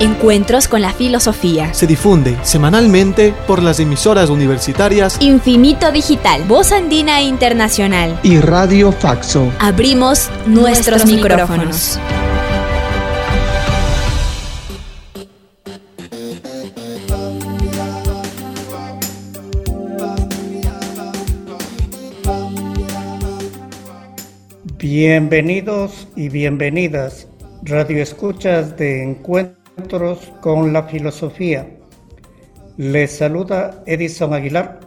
Encuentros 0.00 0.66
con 0.66 0.80
la 0.82 0.92
Filosofía. 0.92 1.72
Se 1.74 1.86
difunde 1.86 2.36
semanalmente 2.42 3.34
por 3.46 3.62
las 3.62 3.78
emisoras 3.80 4.30
universitarias 4.30 5.16
Infinito 5.20 5.92
Digital, 5.92 6.44
Voz 6.44 6.72
Andina 6.72 7.22
Internacional. 7.22 8.18
y 8.22 8.38
Radio 8.40 8.92
Faxo. 8.92 9.52
Abrimos 9.60 10.30
nuestros, 10.46 11.04
micrófonos. 11.06 11.98
Bienvenidos 24.78 26.08
y 26.16 26.28
bienvenidas, 26.28 27.28
Radio 27.62 28.02
Escuchas 28.02 28.76
de 28.76 29.02
Encuentros 29.80 30.30
con 30.42 30.74
la 30.74 30.82
Filosofía. 30.82 31.78
Les 32.76 33.16
saluda 33.16 33.82
Edison 33.86 34.34
Aguilar. 34.34 34.78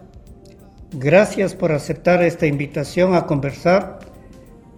Gracias 0.92 1.56
por 1.56 1.72
aceptar 1.72 2.22
esta 2.22 2.46
invitación 2.46 3.16
a 3.16 3.26
conversar 3.26 3.98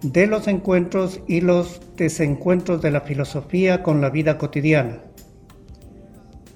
de 0.00 0.26
los 0.26 0.48
encuentros 0.48 1.20
y 1.28 1.42
los 1.42 1.82
desencuentros 1.96 2.80
de 2.80 2.92
la 2.92 3.02
filosofía 3.02 3.82
con 3.82 4.00
la 4.00 4.08
vida 4.08 4.38
cotidiana. 4.38 5.02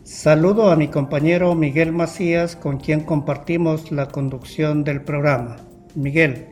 Saludo 0.05 0.71
a 0.71 0.77
mi 0.77 0.89
compañero 0.89 1.55
Miguel 1.55 1.93
Macías, 1.93 2.57
con 2.57 2.79
quien 2.79 3.01
compartimos 3.01 3.93
la 3.93 4.09
conducción 4.09 4.85
del 4.85 5.05
programa. 5.05 5.57
Miguel. 5.95 6.47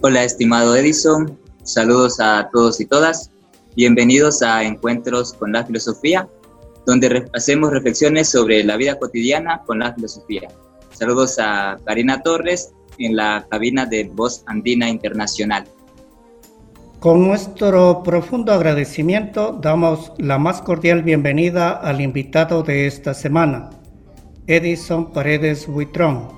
Hola, 0.00 0.24
estimado 0.24 0.74
Edison. 0.74 1.38
Saludos 1.62 2.18
a 2.18 2.50
todos 2.52 2.80
y 2.80 2.86
todas. 2.86 3.30
Bienvenidos 3.74 4.42
a 4.42 4.64
Encuentros 4.64 5.32
con 5.32 5.52
la 5.52 5.64
Filosofía, 5.64 6.28
donde 6.84 7.08
re- 7.08 7.24
hacemos 7.32 7.70
reflexiones 7.70 8.28
sobre 8.28 8.62
la 8.64 8.76
vida 8.76 8.98
cotidiana 8.98 9.62
con 9.66 9.78
la 9.78 9.94
filosofía. 9.94 10.48
Saludos 10.90 11.38
a 11.38 11.78
Karina 11.86 12.22
Torres 12.22 12.74
en 12.98 13.16
la 13.16 13.46
cabina 13.50 13.86
de 13.86 14.10
Voz 14.12 14.44
Andina 14.46 14.90
Internacional. 14.90 15.64
Con 17.00 17.26
nuestro 17.26 18.02
profundo 18.02 18.52
agradecimiento 18.52 19.58
damos 19.60 20.12
la 20.18 20.38
más 20.38 20.60
cordial 20.60 21.02
bienvenida 21.02 21.70
al 21.70 22.02
invitado 22.02 22.62
de 22.62 22.86
esta 22.86 23.14
semana, 23.14 23.70
Edison 24.46 25.12
Paredes 25.12 25.66
Huitrón. 25.66 26.28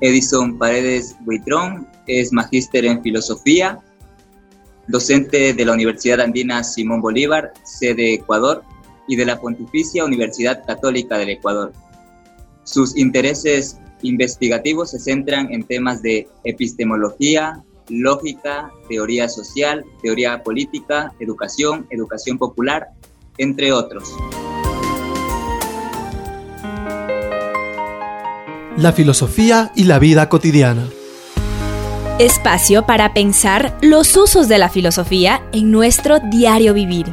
Edison 0.00 0.56
Paredes 0.58 1.16
Buitrón 1.26 1.88
es 2.06 2.32
magíster 2.32 2.84
en 2.84 3.02
filosofía, 3.02 3.80
docente 4.88 5.52
de 5.52 5.64
la 5.64 5.72
Universidad 5.72 6.20
Andina 6.20 6.64
Simón 6.64 7.00
Bolívar, 7.00 7.52
sede 7.64 8.14
Ecuador, 8.14 8.64
y 9.06 9.16
de 9.16 9.24
la 9.24 9.40
Pontificia 9.40 10.04
Universidad 10.04 10.64
Católica 10.66 11.16
del 11.18 11.30
Ecuador. 11.30 11.72
Sus 12.64 12.96
intereses 12.96 13.78
investigativos 14.02 14.90
se 14.90 14.98
centran 14.98 15.52
en 15.52 15.64
temas 15.64 16.02
de 16.02 16.28
epistemología, 16.44 17.62
lógica, 17.88 18.70
teoría 18.88 19.28
social, 19.28 19.84
teoría 20.02 20.42
política, 20.42 21.12
educación, 21.20 21.86
educación 21.90 22.38
popular, 22.38 22.88
entre 23.38 23.72
otros. 23.72 24.12
La 28.76 28.92
filosofía 28.92 29.72
y 29.74 29.84
la 29.84 29.98
vida 29.98 30.28
cotidiana. 30.28 30.88
Espacio 32.18 32.84
para 32.84 33.14
pensar 33.14 33.78
los 33.80 34.16
usos 34.16 34.48
de 34.48 34.58
la 34.58 34.68
filosofía 34.68 35.40
en 35.52 35.70
nuestro 35.70 36.18
diario 36.18 36.74
vivir. 36.74 37.06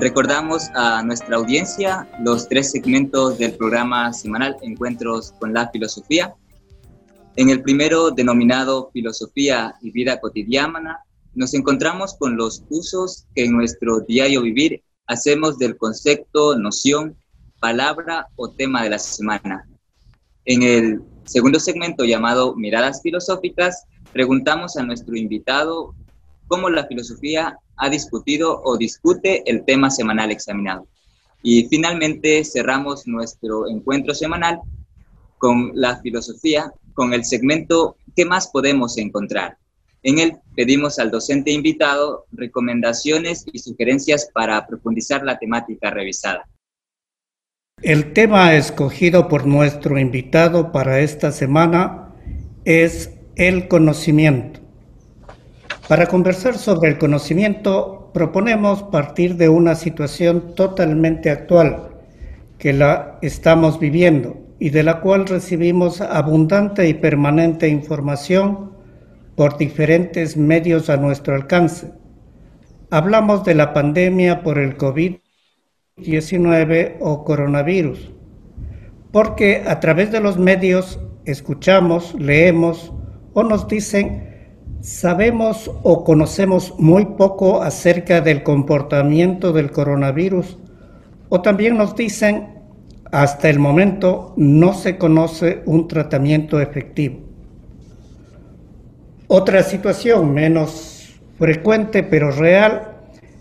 Recordamos 0.00 0.70
a 0.74 1.02
nuestra 1.02 1.36
audiencia 1.36 2.08
los 2.24 2.48
tres 2.48 2.70
segmentos 2.70 3.36
del 3.36 3.52
programa 3.52 4.14
semanal 4.14 4.56
Encuentros 4.62 5.32
con 5.38 5.52
la 5.52 5.68
Filosofía. 5.68 6.34
En 7.36 7.50
el 7.50 7.60
primero, 7.60 8.12
denominado 8.12 8.88
Filosofía 8.94 9.74
y 9.82 9.90
Vida 9.90 10.18
Cotidiana, 10.20 11.00
nos 11.34 11.52
encontramos 11.52 12.14
con 12.14 12.34
los 12.34 12.64
usos 12.70 13.26
que 13.34 13.44
en 13.44 13.52
nuestro 13.52 14.00
diario 14.00 14.40
vivir 14.40 14.82
hacemos 15.06 15.58
del 15.58 15.76
concepto, 15.76 16.56
noción, 16.56 17.14
palabra 17.60 18.28
o 18.36 18.48
tema 18.48 18.84
de 18.84 18.88
la 18.88 18.98
semana. 18.98 19.68
En 20.46 20.62
el 20.62 21.02
segundo 21.28 21.60
segmento 21.60 22.04
llamado 22.04 22.56
Miradas 22.56 23.02
Filosóficas, 23.02 23.84
preguntamos 24.12 24.76
a 24.76 24.82
nuestro 24.82 25.14
invitado 25.14 25.94
cómo 26.46 26.70
la 26.70 26.86
filosofía 26.86 27.58
ha 27.76 27.90
discutido 27.90 28.62
o 28.64 28.78
discute 28.78 29.42
el 29.50 29.64
tema 29.64 29.90
semanal 29.90 30.30
examinado. 30.30 30.86
Y 31.42 31.66
finalmente 31.66 32.42
cerramos 32.44 33.06
nuestro 33.06 33.68
encuentro 33.68 34.14
semanal 34.14 34.60
con 35.36 35.70
la 35.74 36.00
filosofía, 36.00 36.72
con 36.94 37.12
el 37.12 37.24
segmento 37.24 37.96
¿Qué 38.16 38.24
más 38.24 38.48
podemos 38.48 38.98
encontrar? 38.98 39.58
En 40.02 40.18
él 40.18 40.38
pedimos 40.56 40.98
al 40.98 41.10
docente 41.10 41.52
invitado 41.52 42.24
recomendaciones 42.32 43.44
y 43.52 43.58
sugerencias 43.58 44.28
para 44.32 44.66
profundizar 44.66 45.22
la 45.24 45.38
temática 45.38 45.90
revisada. 45.90 46.48
El 47.82 48.12
tema 48.12 48.54
escogido 48.54 49.28
por 49.28 49.46
nuestro 49.46 50.00
invitado 50.00 50.72
para 50.72 50.98
esta 50.98 51.30
semana 51.30 52.08
es 52.64 53.14
el 53.36 53.68
conocimiento. 53.68 54.58
Para 55.86 56.06
conversar 56.06 56.58
sobre 56.58 56.90
el 56.90 56.98
conocimiento, 56.98 58.10
proponemos 58.12 58.82
partir 58.82 59.36
de 59.36 59.48
una 59.48 59.76
situación 59.76 60.56
totalmente 60.56 61.30
actual 61.30 61.90
que 62.58 62.72
la 62.72 63.20
estamos 63.22 63.78
viviendo 63.78 64.36
y 64.58 64.70
de 64.70 64.82
la 64.82 65.00
cual 65.00 65.28
recibimos 65.28 66.00
abundante 66.00 66.88
y 66.88 66.94
permanente 66.94 67.68
información 67.68 68.72
por 69.36 69.56
diferentes 69.56 70.36
medios 70.36 70.90
a 70.90 70.96
nuestro 70.96 71.36
alcance. 71.36 71.92
Hablamos 72.90 73.44
de 73.44 73.54
la 73.54 73.72
pandemia 73.72 74.42
por 74.42 74.58
el 74.58 74.76
COVID-19 75.98 76.96
o 77.00 77.24
coronavirus, 77.24 78.10
porque 79.12 79.64
a 79.66 79.80
través 79.80 80.12
de 80.12 80.20
los 80.20 80.38
medios 80.38 81.00
escuchamos, 81.24 82.14
leemos 82.18 82.92
o 83.34 83.42
nos 83.42 83.68
dicen 83.68 84.28
Sabemos 84.80 85.68
o 85.82 86.04
conocemos 86.04 86.72
muy 86.78 87.04
poco 87.04 87.62
acerca 87.62 88.20
del 88.20 88.44
comportamiento 88.44 89.52
del 89.52 89.72
coronavirus 89.72 90.56
o 91.28 91.42
también 91.42 91.76
nos 91.76 91.96
dicen 91.96 92.60
hasta 93.10 93.50
el 93.50 93.58
momento 93.58 94.34
no 94.36 94.74
se 94.74 94.96
conoce 94.96 95.62
un 95.66 95.88
tratamiento 95.88 96.60
efectivo. 96.60 97.18
Otra 99.26 99.64
situación 99.64 100.32
menos 100.32 101.18
frecuente 101.38 102.04
pero 102.04 102.30
real 102.30 102.98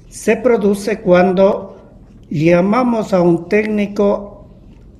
se 0.09 0.37
produce 0.37 1.01
cuando 1.01 1.76
llamamos 2.29 3.13
a 3.13 3.21
un 3.21 3.47
técnico 3.47 4.47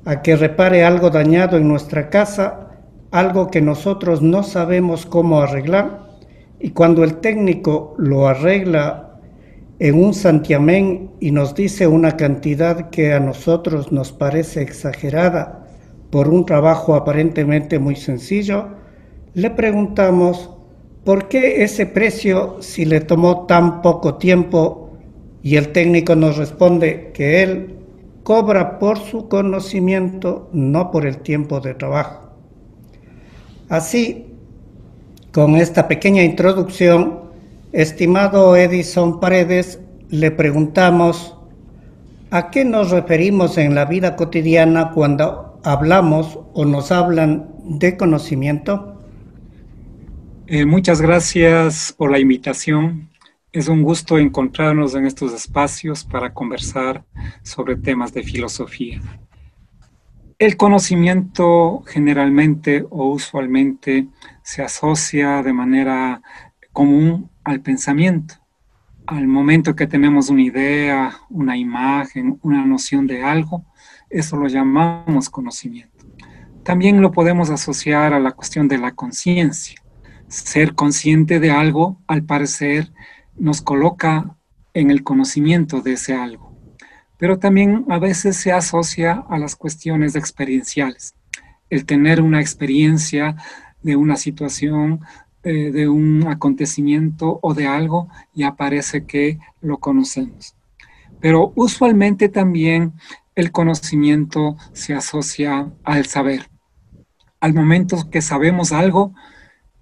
a 0.05 0.21
que 0.21 0.35
repare 0.35 0.85
algo 0.85 1.09
dañado 1.09 1.57
en 1.57 1.67
nuestra 1.67 2.09
casa, 2.09 2.69
algo 3.11 3.47
que 3.47 3.61
nosotros 3.61 4.21
no 4.21 4.43
sabemos 4.43 5.05
cómo 5.05 5.41
arreglar 5.41 6.07
y 6.59 6.71
cuando 6.71 7.03
el 7.03 7.17
técnico 7.17 7.93
lo 7.97 8.27
arregla 8.27 9.19
en 9.79 10.01
un 10.01 10.13
santiamén 10.13 11.11
y 11.19 11.31
nos 11.31 11.53
dice 11.53 11.87
una 11.87 12.17
cantidad 12.17 12.89
que 12.89 13.13
a 13.13 13.19
nosotros 13.19 13.91
nos 13.91 14.11
parece 14.11 14.61
exagerada 14.61 15.67
por 16.09 16.29
un 16.29 16.45
trabajo 16.45 16.95
aparentemente 16.95 17.77
muy 17.77 17.95
sencillo, 17.95 18.69
le 19.33 19.51
preguntamos 19.51 20.49
por 21.03 21.27
qué 21.27 21.63
ese 21.63 21.85
precio 21.85 22.57
si 22.61 22.85
le 22.85 23.01
tomó 23.01 23.45
tan 23.45 23.81
poco 23.81 24.15
tiempo 24.15 24.86
y 25.43 25.55
el 25.55 25.69
técnico 25.69 26.15
nos 26.15 26.37
responde 26.37 27.11
que 27.13 27.43
él 27.43 27.75
cobra 28.23 28.79
por 28.79 28.99
su 28.99 29.29
conocimiento, 29.29 30.49
no 30.51 30.91
por 30.91 31.05
el 31.05 31.19
tiempo 31.19 31.59
de 31.59 31.73
trabajo. 31.73 32.31
Así, 33.69 34.25
con 35.31 35.55
esta 35.55 35.87
pequeña 35.87 36.23
introducción, 36.23 37.19
estimado 37.71 38.55
Edison 38.55 39.19
Paredes, 39.19 39.79
le 40.09 40.31
preguntamos 40.31 41.37
¿a 42.31 42.49
qué 42.49 42.65
nos 42.65 42.91
referimos 42.91 43.57
en 43.57 43.75
la 43.75 43.85
vida 43.85 44.15
cotidiana 44.15 44.91
cuando 44.91 45.59
hablamos 45.63 46.39
o 46.53 46.65
nos 46.65 46.91
hablan 46.91 47.49
de 47.63 47.97
conocimiento? 47.97 48.97
Eh, 50.47 50.65
muchas 50.65 51.01
gracias 51.01 51.93
por 51.97 52.11
la 52.11 52.19
invitación. 52.19 53.09
Es 53.53 53.69
un 53.69 53.81
gusto 53.81 54.17
encontrarnos 54.17 54.93
en 54.95 55.05
estos 55.05 55.33
espacios 55.33 56.03
para 56.03 56.33
conversar 56.33 57.05
sobre 57.43 57.77
temas 57.77 58.13
de 58.13 58.21
filosofía. 58.21 59.01
El 60.37 60.57
conocimiento 60.57 61.81
generalmente 61.87 62.85
o 62.89 63.07
usualmente 63.07 64.07
se 64.43 64.63
asocia 64.63 65.41
de 65.43 65.53
manera 65.53 66.21
común 66.73 67.29
al 67.45 67.61
pensamiento. 67.61 68.35
Al 69.05 69.27
momento 69.27 69.75
que 69.75 69.87
tenemos 69.87 70.29
una 70.29 70.41
idea, 70.41 71.17
una 71.29 71.55
imagen, 71.55 72.37
una 72.43 72.65
noción 72.65 73.07
de 73.07 73.23
algo, 73.23 73.65
eso 74.09 74.35
lo 74.35 74.49
llamamos 74.49 75.29
conocimiento. 75.29 76.05
También 76.63 77.01
lo 77.01 77.13
podemos 77.13 77.49
asociar 77.49 78.13
a 78.13 78.19
la 78.19 78.33
cuestión 78.33 78.67
de 78.67 78.77
la 78.77 78.91
conciencia 78.91 79.81
ser 80.27 80.75
consciente 80.75 81.39
de 81.39 81.51
algo, 81.51 82.01
al 82.07 82.23
parecer, 82.23 82.91
nos 83.37 83.61
coloca 83.61 84.35
en 84.73 84.91
el 84.91 85.03
conocimiento 85.03 85.81
de 85.81 85.93
ese 85.93 86.15
algo. 86.15 86.55
Pero 87.17 87.39
también 87.39 87.85
a 87.89 87.97
veces 87.97 88.37
se 88.37 88.51
asocia 88.51 89.25
a 89.29 89.39
las 89.39 89.55
cuestiones 89.55 90.15
experienciales. 90.15 91.15
El 91.69 91.85
tener 91.85 92.21
una 92.21 92.39
experiencia 92.39 93.35
de 93.81 93.95
una 93.95 94.17
situación, 94.17 95.01
eh, 95.43 95.71
de 95.71 95.87
un 95.87 96.27
acontecimiento 96.27 97.39
o 97.41 97.53
de 97.53 97.67
algo, 97.67 98.09
ya 98.33 98.55
parece 98.55 99.05
que 99.05 99.39
lo 99.61 99.77
conocemos. 99.77 100.55
Pero 101.19 101.53
usualmente 101.55 102.29
también 102.29 102.93
el 103.33 103.51
conocimiento 103.51 104.57
se 104.73 104.93
asocia 104.93 105.71
al 105.83 106.05
saber. 106.05 106.49
Al 107.39 107.53
momento 107.53 108.09
que 108.09 108.21
sabemos 108.21 108.71
algo, 108.71 109.13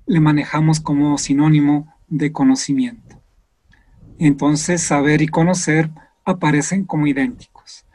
le 0.06 0.20
manejamos 0.20 0.80
como 0.80 1.18
sinónimo 1.18 1.94
de 2.08 2.32
conocimiento. 2.32 3.05
Entonces, 4.20 4.82
saber 4.82 5.22
y 5.22 5.28
conocer 5.28 5.90
aparecen 6.24 6.86
como 6.86 7.08
idénticos. 7.08 7.86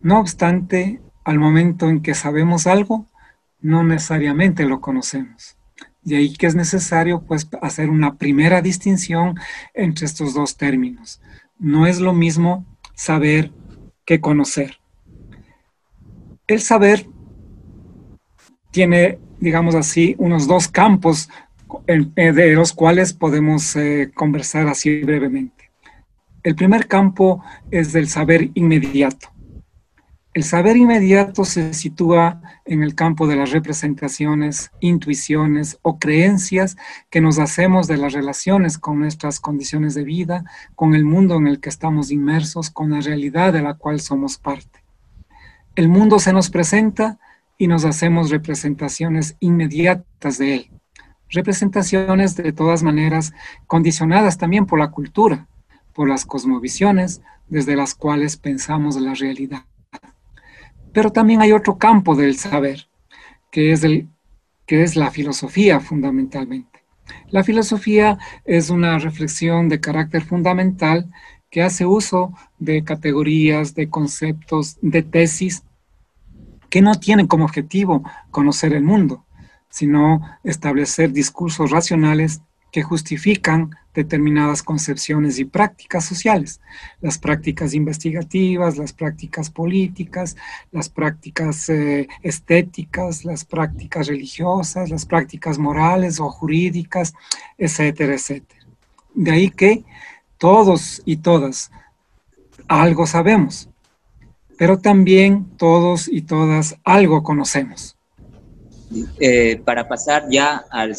No 0.00 0.20
obstante, 0.20 1.00
al 1.24 1.38
momento 1.38 1.88
en 1.88 2.00
que 2.00 2.14
sabemos 2.14 2.66
algo, 2.66 3.06
no 3.60 3.82
necesariamente 3.82 4.66
lo 4.66 4.80
conocemos. 4.80 5.56
De 6.02 6.16
ahí 6.16 6.34
que 6.34 6.46
es 6.46 6.54
necesario 6.54 7.22
pues 7.22 7.48
hacer 7.62 7.88
una 7.88 8.16
primera 8.16 8.60
distinción 8.60 9.36
entre 9.72 10.04
estos 10.04 10.34
dos 10.34 10.56
términos. 10.56 11.20
No 11.58 11.86
es 11.86 11.98
lo 11.98 12.12
mismo 12.12 12.66
saber 12.94 13.50
que 14.04 14.20
conocer. 14.20 14.78
El 16.46 16.60
saber 16.60 17.06
tiene, 18.70 19.18
digamos 19.40 19.74
así, 19.74 20.14
unos 20.18 20.46
dos 20.46 20.68
campos 20.68 21.30
eh, 21.86 22.32
de 22.32 22.52
los 22.52 22.72
cuales 22.72 23.14
podemos 23.14 23.74
eh, 23.76 24.10
conversar 24.14 24.68
así 24.68 25.02
brevemente. 25.02 25.63
El 26.44 26.56
primer 26.56 26.88
campo 26.88 27.42
es 27.70 27.94
del 27.94 28.06
saber 28.06 28.50
inmediato. 28.52 29.30
El 30.34 30.44
saber 30.44 30.76
inmediato 30.76 31.46
se 31.46 31.72
sitúa 31.72 32.42
en 32.66 32.82
el 32.82 32.94
campo 32.94 33.26
de 33.26 33.36
las 33.36 33.50
representaciones, 33.50 34.70
intuiciones 34.80 35.78
o 35.80 35.98
creencias 35.98 36.76
que 37.08 37.22
nos 37.22 37.38
hacemos 37.38 37.86
de 37.86 37.96
las 37.96 38.12
relaciones 38.12 38.76
con 38.76 38.98
nuestras 38.98 39.40
condiciones 39.40 39.94
de 39.94 40.04
vida, 40.04 40.44
con 40.74 40.94
el 40.94 41.06
mundo 41.06 41.36
en 41.36 41.46
el 41.46 41.60
que 41.60 41.70
estamos 41.70 42.10
inmersos, 42.10 42.68
con 42.68 42.90
la 42.90 43.00
realidad 43.00 43.54
de 43.54 43.62
la 43.62 43.74
cual 43.74 44.00
somos 44.00 44.36
parte. 44.36 44.84
El 45.76 45.88
mundo 45.88 46.18
se 46.18 46.34
nos 46.34 46.50
presenta 46.50 47.18
y 47.56 47.68
nos 47.68 47.86
hacemos 47.86 48.28
representaciones 48.30 49.36
inmediatas 49.40 50.36
de 50.36 50.54
él 50.54 50.70
representaciones 51.30 52.36
de 52.36 52.52
todas 52.52 52.84
maneras 52.84 53.32
condicionadas 53.66 54.38
también 54.38 54.66
por 54.66 54.78
la 54.78 54.92
cultura, 54.92 55.48
por 55.94 56.08
las 56.08 56.24
cosmovisiones 56.24 57.22
desde 57.48 57.76
las 57.76 57.94
cuales 57.94 58.36
pensamos 58.36 58.96
la 58.96 59.14
realidad. 59.14 59.64
Pero 60.92 61.10
también 61.10 61.40
hay 61.40 61.52
otro 61.52 61.78
campo 61.78 62.14
del 62.14 62.36
saber, 62.36 62.88
que 63.50 63.72
es, 63.72 63.84
el, 63.84 64.08
que 64.66 64.82
es 64.82 64.96
la 64.96 65.10
filosofía 65.10 65.80
fundamentalmente. 65.80 66.84
La 67.28 67.44
filosofía 67.44 68.18
es 68.44 68.70
una 68.70 68.98
reflexión 68.98 69.68
de 69.68 69.80
carácter 69.80 70.22
fundamental 70.22 71.10
que 71.50 71.62
hace 71.62 71.86
uso 71.86 72.32
de 72.58 72.82
categorías, 72.82 73.74
de 73.74 73.88
conceptos, 73.88 74.78
de 74.82 75.02
tesis 75.02 75.62
que 76.70 76.82
no 76.82 76.94
tienen 76.96 77.26
como 77.26 77.44
objetivo 77.44 78.02
conocer 78.30 78.72
el 78.72 78.82
mundo, 78.82 79.24
sino 79.68 80.20
establecer 80.42 81.12
discursos 81.12 81.70
racionales 81.70 82.40
que 82.74 82.82
justifican 82.82 83.70
determinadas 83.94 84.64
concepciones 84.64 85.38
y 85.38 85.44
prácticas 85.44 86.04
sociales, 86.04 86.60
las 87.00 87.18
prácticas 87.18 87.72
investigativas, 87.72 88.76
las 88.76 88.92
prácticas 88.92 89.48
políticas, 89.48 90.36
las 90.72 90.88
prácticas 90.88 91.68
eh, 91.68 92.08
estéticas, 92.22 93.24
las 93.24 93.44
prácticas 93.44 94.08
religiosas, 94.08 94.90
las 94.90 95.06
prácticas 95.06 95.56
morales 95.56 96.18
o 96.18 96.28
jurídicas, 96.30 97.14
etcétera, 97.58 98.14
etcétera. 98.14 98.66
De 99.14 99.30
ahí 99.30 99.50
que 99.50 99.84
todos 100.36 101.00
y 101.04 101.18
todas 101.18 101.70
algo 102.66 103.06
sabemos, 103.06 103.68
pero 104.58 104.80
también 104.80 105.44
todos 105.58 106.08
y 106.08 106.22
todas 106.22 106.76
algo 106.82 107.22
conocemos. 107.22 107.93
Eh, 109.18 109.60
para 109.64 109.88
pasar 109.88 110.26
ya 110.30 110.64
al, 110.70 110.94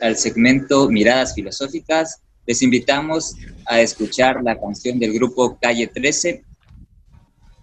al 0.00 0.16
segmento 0.16 0.88
Miradas 0.88 1.34
Filosóficas, 1.34 2.20
les 2.46 2.62
invitamos 2.62 3.36
a 3.66 3.80
escuchar 3.80 4.42
la 4.42 4.58
canción 4.58 4.98
del 4.98 5.12
grupo 5.14 5.58
Calle 5.60 5.86
13, 5.86 6.44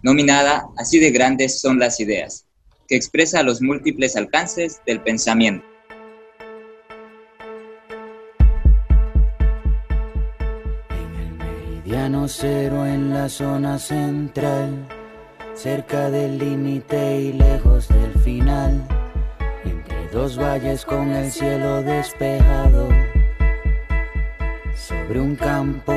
nominada 0.02 0.66
Así 0.76 0.98
de 0.98 1.10
grandes 1.10 1.60
son 1.60 1.78
las 1.78 2.00
ideas, 2.00 2.46
que 2.88 2.96
expresa 2.96 3.42
los 3.42 3.62
múltiples 3.62 4.16
alcances 4.16 4.80
del 4.86 5.00
pensamiento. 5.00 5.64
Meridiano 11.38 12.26
cero 12.28 12.86
en 12.86 13.10
la 13.10 13.28
zona 13.28 13.78
central, 13.78 14.88
cerca 15.54 16.10
del 16.10 16.38
límite 16.38 17.20
y 17.20 17.32
lejos 17.32 17.88
del 17.88 18.12
final 18.22 19.01
dos 20.12 20.36
valles 20.36 20.84
con 20.84 21.10
el 21.10 21.32
cielo 21.32 21.82
despejado, 21.82 22.90
sobre 24.74 25.20
un 25.20 25.34
campo 25.36 25.94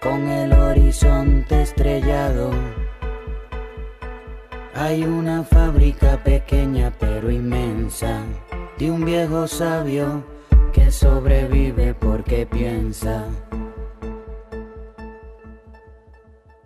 con 0.00 0.28
el 0.28 0.52
horizonte 0.52 1.62
estrellado. 1.62 2.50
Hay 4.74 5.04
una 5.04 5.42
fábrica 5.42 6.22
pequeña 6.22 6.92
pero 7.00 7.30
inmensa 7.30 8.20
de 8.78 8.90
un 8.90 9.04
viejo 9.04 9.48
sabio 9.48 10.22
que 10.74 10.90
sobrevive 10.90 11.94
porque 11.94 12.44
piensa. 12.44 13.24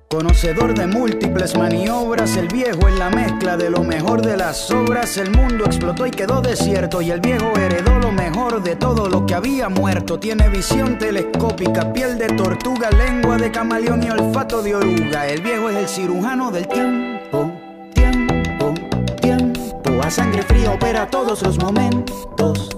Conocedor 0.09 0.73
de 0.73 0.87
múltiples 0.87 1.55
maniobras, 1.55 2.35
el 2.39 2.49
viejo 2.49 2.89
en 2.89 2.99
la 2.99 3.11
mezcla 3.11 3.59
de 3.59 3.69
lo 3.69 3.85
mejor 3.85 4.23
de 4.23 4.39
las 4.39 4.71
obras. 4.71 5.19
El 5.19 5.31
mundo 5.31 5.67
explotó 5.67 6.07
y 6.07 6.11
quedó 6.11 6.41
desierto 6.41 7.03
y 7.03 7.11
el 7.11 7.21
viejo 7.21 7.53
heredó 7.59 7.99
lo 7.99 8.11
mejor 8.11 8.63
de 8.63 8.75
todo 8.75 9.11
lo 9.11 9.27
que 9.27 9.35
había 9.35 9.69
muerto. 9.69 10.19
Tiene 10.19 10.49
visión 10.49 10.97
telescópica, 10.97 11.93
piel 11.93 12.17
de 12.17 12.29
tortuga, 12.29 12.91
lengua 12.91 13.37
de 13.37 13.51
camaleón 13.51 14.03
y 14.03 14.09
olfato 14.09 14.63
de 14.63 14.77
oruga. 14.77 15.27
El 15.27 15.43
viejo 15.43 15.69
es 15.69 15.77
el 15.77 15.89
cirujano 15.89 16.51
del 16.51 16.67
tiempo, 16.69 17.53
tiempo, 17.93 18.73
tiempo. 19.21 20.03
A 20.03 20.11
sangre 20.11 20.43
fría 20.43 20.71
opera 20.71 21.11
todos 21.11 21.43
los 21.43 21.59
momentos 21.59 22.78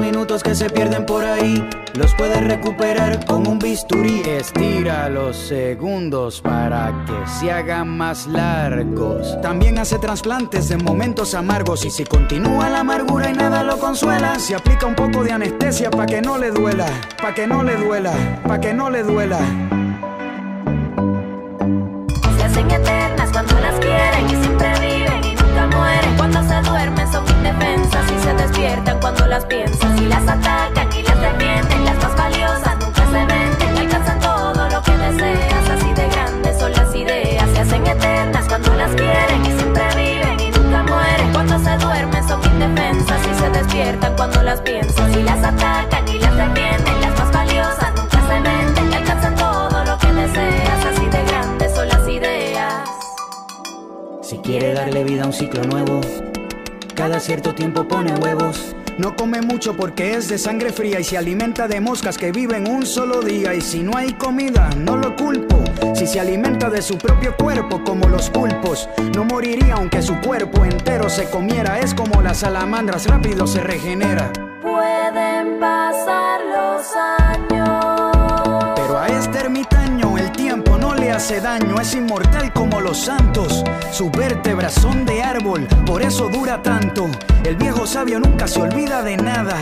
minutos 0.00 0.42
que 0.42 0.54
se 0.54 0.70
pierden 0.70 1.06
por 1.06 1.24
ahí 1.24 1.66
los 1.96 2.14
puedes 2.14 2.46
recuperar 2.46 3.24
con 3.24 3.46
un 3.46 3.58
bisturí. 3.58 4.20
Estira 4.26 5.08
los 5.08 5.36
segundos 5.36 6.42
para 6.42 6.92
que 7.06 7.30
se 7.30 7.50
hagan 7.50 7.88
más 7.88 8.26
largos. 8.26 9.40
También 9.40 9.78
hace 9.78 9.98
trasplantes 9.98 10.70
en 10.70 10.84
momentos 10.84 11.34
amargos. 11.34 11.84
Y 11.86 11.90
si 11.90 12.04
continúa 12.04 12.68
la 12.68 12.80
amargura 12.80 13.30
y 13.30 13.32
nada 13.32 13.62
lo 13.62 13.78
consuela, 13.78 14.38
se 14.38 14.54
aplica 14.54 14.86
un 14.86 14.94
poco 14.94 15.24
de 15.24 15.32
anestesia 15.32 15.90
para 15.90 16.06
que 16.06 16.20
no 16.20 16.36
le 16.36 16.50
duela, 16.50 16.86
para 17.16 17.34
que 17.34 17.46
no 17.46 17.62
le 17.62 17.76
duela, 17.76 18.12
para 18.42 18.60
que 18.60 18.74
no 18.74 18.90
le 18.90 19.02
duela. 19.02 19.85
las 29.36 29.44
piensan. 29.44 29.98
Si 29.98 30.06
las 30.06 30.22
atacan 30.26 30.88
y 30.96 31.02
las 31.02 31.20
defienden, 31.20 31.84
las 31.84 31.96
más 32.02 32.16
valiosas 32.16 32.74
nunca 32.80 33.04
se 33.04 33.20
venden. 33.26 33.76
Alcanzan 33.76 34.18
todo 34.20 34.68
lo 34.70 34.82
que 34.82 34.92
deseas, 34.96 35.70
así 35.74 35.92
de 35.92 36.08
grandes 36.08 36.58
son 36.58 36.72
las 36.72 36.94
ideas. 36.94 37.44
Se 37.52 37.60
hacen 37.60 37.86
eternas 37.86 38.48
cuando 38.48 38.74
las 38.74 38.90
quieren 38.92 39.44
y 39.44 39.52
siempre 39.58 39.84
viven 39.94 40.40
y 40.40 40.50
nunca 40.56 40.82
mueren. 40.84 41.32
Cuando 41.34 41.58
se 41.58 41.76
duermen 41.76 42.26
son 42.26 42.40
indefensas 42.44 43.20
y 43.30 43.34
se 43.34 43.50
despiertan 43.50 44.16
cuando 44.16 44.42
las 44.42 44.60
piensan. 44.62 45.12
Si 45.12 45.22
las 45.22 45.44
atacan 45.44 46.08
y 46.08 46.18
las 46.18 46.34
defienden, 46.34 47.00
las 47.02 47.18
más 47.18 47.32
valiosas 47.32 47.90
nunca 47.94 48.18
se 48.28 48.40
venden. 48.40 48.94
Alcanzan 48.94 49.34
todo 49.34 49.84
lo 49.84 49.98
que 49.98 50.12
deseas, 50.14 50.84
así 50.86 51.06
de 51.14 51.24
grandes 51.24 51.74
son 51.74 51.88
las 51.88 52.08
ideas. 52.08 52.88
Si 54.22 54.38
quiere 54.38 54.72
darle 54.72 55.04
vida 55.04 55.24
a 55.24 55.26
un 55.26 55.34
ciclo 55.34 55.62
nuevo, 55.64 56.00
cada 56.94 57.20
cierto 57.20 57.54
tiempo 57.54 57.86
pone 57.86 58.14
huevos. 58.14 58.75
No 58.98 59.14
come 59.14 59.42
mucho 59.42 59.76
porque 59.76 60.14
es 60.14 60.28
de 60.28 60.38
sangre 60.38 60.72
fría 60.72 60.98
y 60.98 61.04
se 61.04 61.18
alimenta 61.18 61.68
de 61.68 61.82
moscas 61.82 62.16
que 62.16 62.32
viven 62.32 62.66
un 62.66 62.86
solo 62.86 63.20
día. 63.20 63.54
Y 63.54 63.60
si 63.60 63.82
no 63.82 63.94
hay 63.96 64.14
comida, 64.14 64.70
no 64.78 64.96
lo 64.96 65.14
culpo. 65.16 65.62
Si 65.94 66.06
se 66.06 66.18
alimenta 66.18 66.70
de 66.70 66.80
su 66.80 66.96
propio 66.96 67.36
cuerpo 67.36 67.84
como 67.84 68.08
los 68.08 68.30
pulpos, 68.30 68.88
no 69.14 69.24
moriría 69.24 69.74
aunque 69.74 70.00
su 70.00 70.18
cuerpo 70.20 70.64
entero 70.64 71.10
se 71.10 71.28
comiera. 71.28 71.78
Es 71.78 71.92
como 71.94 72.22
las 72.22 72.38
salamandras, 72.38 73.06
rápido 73.06 73.46
se 73.46 73.60
regenera. 73.60 74.32
Pueden 74.62 75.60
pasar 75.60 76.40
los 76.44 76.86
años. 76.96 78.74
Pero 78.76 78.98
a 78.98 79.08
este 79.08 79.46
no 79.50 79.75
hace 81.10 81.40
daño, 81.40 81.80
es 81.80 81.94
inmortal 81.94 82.52
como 82.52 82.80
los 82.80 82.98
santos. 82.98 83.64
Sus 83.92 84.10
vértebras 84.10 84.74
son 84.74 85.04
de 85.04 85.22
árbol, 85.22 85.66
por 85.84 86.02
eso 86.02 86.28
dura 86.28 86.62
tanto. 86.62 87.08
El 87.44 87.56
viejo 87.56 87.86
sabio 87.86 88.18
nunca 88.18 88.46
se 88.48 88.60
olvida 88.60 89.02
de 89.02 89.16
nada. 89.16 89.56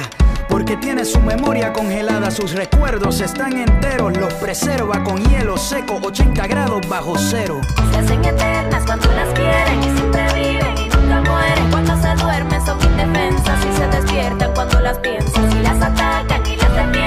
Porque 0.49 0.77
tiene 0.77 1.05
su 1.05 1.21
memoria 1.21 1.73
congelada, 1.73 2.31
sus 2.31 2.53
recuerdos 2.53 3.21
están 3.21 3.57
enteros, 3.57 4.17
los 4.17 4.33
preserva 4.35 5.03
con 5.03 5.23
hielo 5.25 5.57
seco, 5.57 5.99
80 6.03 6.47
grados 6.47 6.89
bajo 6.89 7.15
cero. 7.19 7.61
Se 7.93 7.99
hacen 7.99 8.25
eternas 8.25 8.85
cuando 8.85 9.11
las 9.13 9.29
quieren 9.35 9.81
y 9.81 9.97
siempre 9.97 10.27
viven 10.35 10.79
y 10.79 10.89
nunca 10.89 11.31
mueren. 11.31 11.71
Cuando 11.71 11.97
se 12.01 12.15
duermen 12.23 12.65
son 12.65 12.79
indefensas 12.83 13.59
y 13.65 13.77
se 13.77 13.87
despiertan 13.89 14.53
cuando 14.55 14.81
las 14.81 14.99
piensan. 14.99 15.51
Si 15.51 15.59
las 15.59 15.83
atacan 15.83 16.47
y 16.47 16.57
las 16.57 16.75
defienden, 16.75 17.04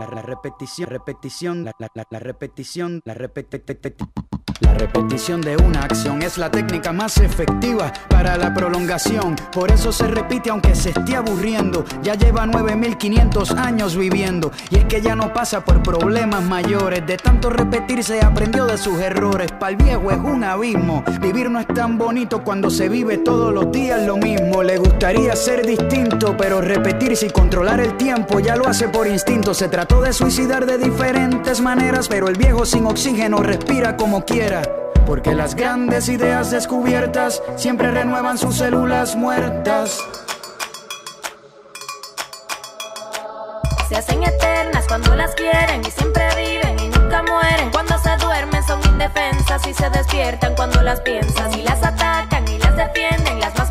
la, 0.00 0.06
la- 0.14 0.22
repetición, 0.22 0.88
repetición, 0.88 1.64
la, 1.64 1.72
la- 1.78 1.90
la- 2.10 2.18
repetición, 2.18 3.00
la 3.04 3.14
repetición. 3.14 3.94
La 4.60 4.74
repetición 4.74 5.40
de 5.40 5.56
una 5.56 5.80
acción 5.82 6.22
es 6.22 6.36
la 6.38 6.50
técnica 6.50 6.92
más 6.92 7.16
efectiva 7.18 7.92
para 8.08 8.36
la 8.36 8.52
prolongación. 8.52 9.34
Por 9.52 9.72
eso 9.72 9.90
se 9.90 10.06
repite 10.06 10.50
aunque 10.50 10.74
se 10.74 10.90
esté 10.90 11.16
aburriendo. 11.16 11.84
Ya 12.02 12.14
lleva 12.14 12.46
9500 12.46 13.52
años 13.52 13.96
viviendo. 13.96 14.50
Y 14.70 14.76
es 14.76 14.84
que 14.84 15.00
ya 15.00 15.16
no 15.16 15.32
pasa 15.32 15.64
por 15.64 15.82
problemas 15.82 16.44
mayores. 16.44 17.04
De 17.06 17.16
tanto 17.16 17.48
repetir 17.50 18.04
se 18.04 18.20
aprendió 18.22 18.66
de 18.66 18.76
sus 18.78 19.00
errores. 19.00 19.50
Para 19.52 19.70
el 19.70 19.76
viejo 19.76 20.10
es 20.10 20.18
un 20.18 20.44
abismo. 20.44 21.02
Vivir 21.20 21.50
no 21.50 21.58
es 21.58 21.66
tan 21.68 21.96
bonito 21.98 22.44
cuando 22.44 22.70
se 22.70 22.88
vive 22.88 23.18
todos 23.18 23.52
los 23.52 23.72
días 23.72 24.02
lo 24.06 24.18
mismo. 24.18 24.62
Le 24.62 24.76
gustaría 24.78 25.34
ser 25.36 25.64
distinto, 25.66 26.36
pero 26.36 26.60
repetirse 26.60 27.26
y 27.26 27.30
controlar 27.30 27.80
el 27.80 27.96
tiempo 27.96 28.38
ya 28.40 28.56
lo 28.56 28.68
hace 28.68 28.88
por 28.88 29.06
instinto. 29.06 29.54
Se 29.54 29.68
trató 29.90 30.04
de 30.04 30.12
suicidar 30.12 30.66
de 30.66 30.78
diferentes 30.78 31.60
maneras, 31.60 32.06
pero 32.08 32.28
el 32.28 32.36
viejo 32.36 32.64
sin 32.64 32.86
oxígeno 32.86 33.38
respira 33.38 33.96
como 33.96 34.24
quiera. 34.24 34.62
Porque 35.04 35.34
las 35.34 35.56
grandes 35.56 36.08
ideas 36.08 36.52
descubiertas 36.52 37.42
siempre 37.56 37.90
renuevan 37.90 38.38
sus 38.38 38.56
células 38.56 39.16
muertas. 39.16 39.98
Se 43.88 43.96
hacen 43.96 44.22
eternas 44.22 44.84
cuando 44.86 45.16
las 45.16 45.34
quieren 45.34 45.82
y 45.84 45.90
siempre 45.90 46.22
viven 46.36 46.78
y 46.78 46.88
nunca 46.88 47.24
mueren. 47.24 47.70
Cuando 47.72 47.98
se 47.98 48.16
duermen 48.18 48.62
son 48.62 48.80
indefensas 48.92 49.66
y 49.66 49.74
se 49.74 49.90
despiertan 49.90 50.54
cuando 50.54 50.82
las 50.82 51.00
piensan. 51.00 51.52
Y 51.58 51.62
las 51.62 51.82
atacan 51.82 52.46
y 52.46 52.58
las 52.58 52.76
defienden, 52.76 53.40
las 53.40 53.58
más 53.58 53.70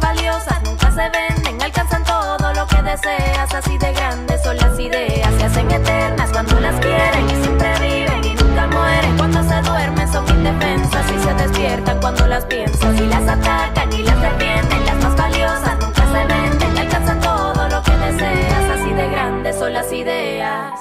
las 6.72 6.80
quieren 6.82 7.26
y 7.26 7.44
siempre 7.44 7.74
viven 7.80 8.24
y 8.26 8.34
nunca 8.36 8.68
mueren. 8.68 9.18
Cuando 9.18 9.44
se 9.44 9.62
duermen 9.62 10.12
son 10.12 10.28
indefensas 10.30 11.06
y 11.16 11.20
se 11.20 11.34
despiertan 11.34 12.00
cuando 12.00 12.28
las 12.28 12.46
piensan. 12.46 12.96
Y 12.98 13.08
las 13.08 13.28
atacan 13.28 13.92
y 13.94 14.04
las 14.04 14.22
defienden, 14.22 14.86
las 14.86 15.04
más 15.04 15.16
valiosas 15.16 15.80
nunca 15.80 16.04
se 16.14 16.26
venden. 16.34 16.78
Alcanzan 16.78 17.20
todo 17.22 17.70
lo 17.70 17.82
que 17.82 17.92
deseas, 17.92 18.80
así 18.80 18.94
de 18.94 19.10
grandes 19.10 19.56
son 19.58 19.74
las 19.74 19.92
ideas. 19.92 20.80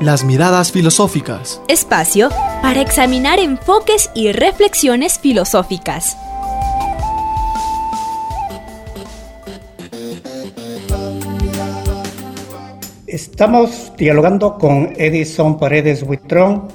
Las 0.00 0.24
miradas 0.24 0.72
filosóficas. 0.72 1.60
Espacio 1.68 2.30
para 2.62 2.80
examinar 2.80 3.38
enfoques 3.38 4.10
y 4.14 4.32
reflexiones 4.32 5.18
filosóficas. 5.18 6.16
Estamos 13.20 13.92
dialogando 13.98 14.56
con 14.56 14.94
Edison 14.96 15.58
Paredes 15.58 16.02
Huitrón, 16.02 16.68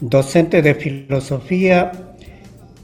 docente 0.00 0.60
de 0.60 0.74
filosofía. 0.74 1.92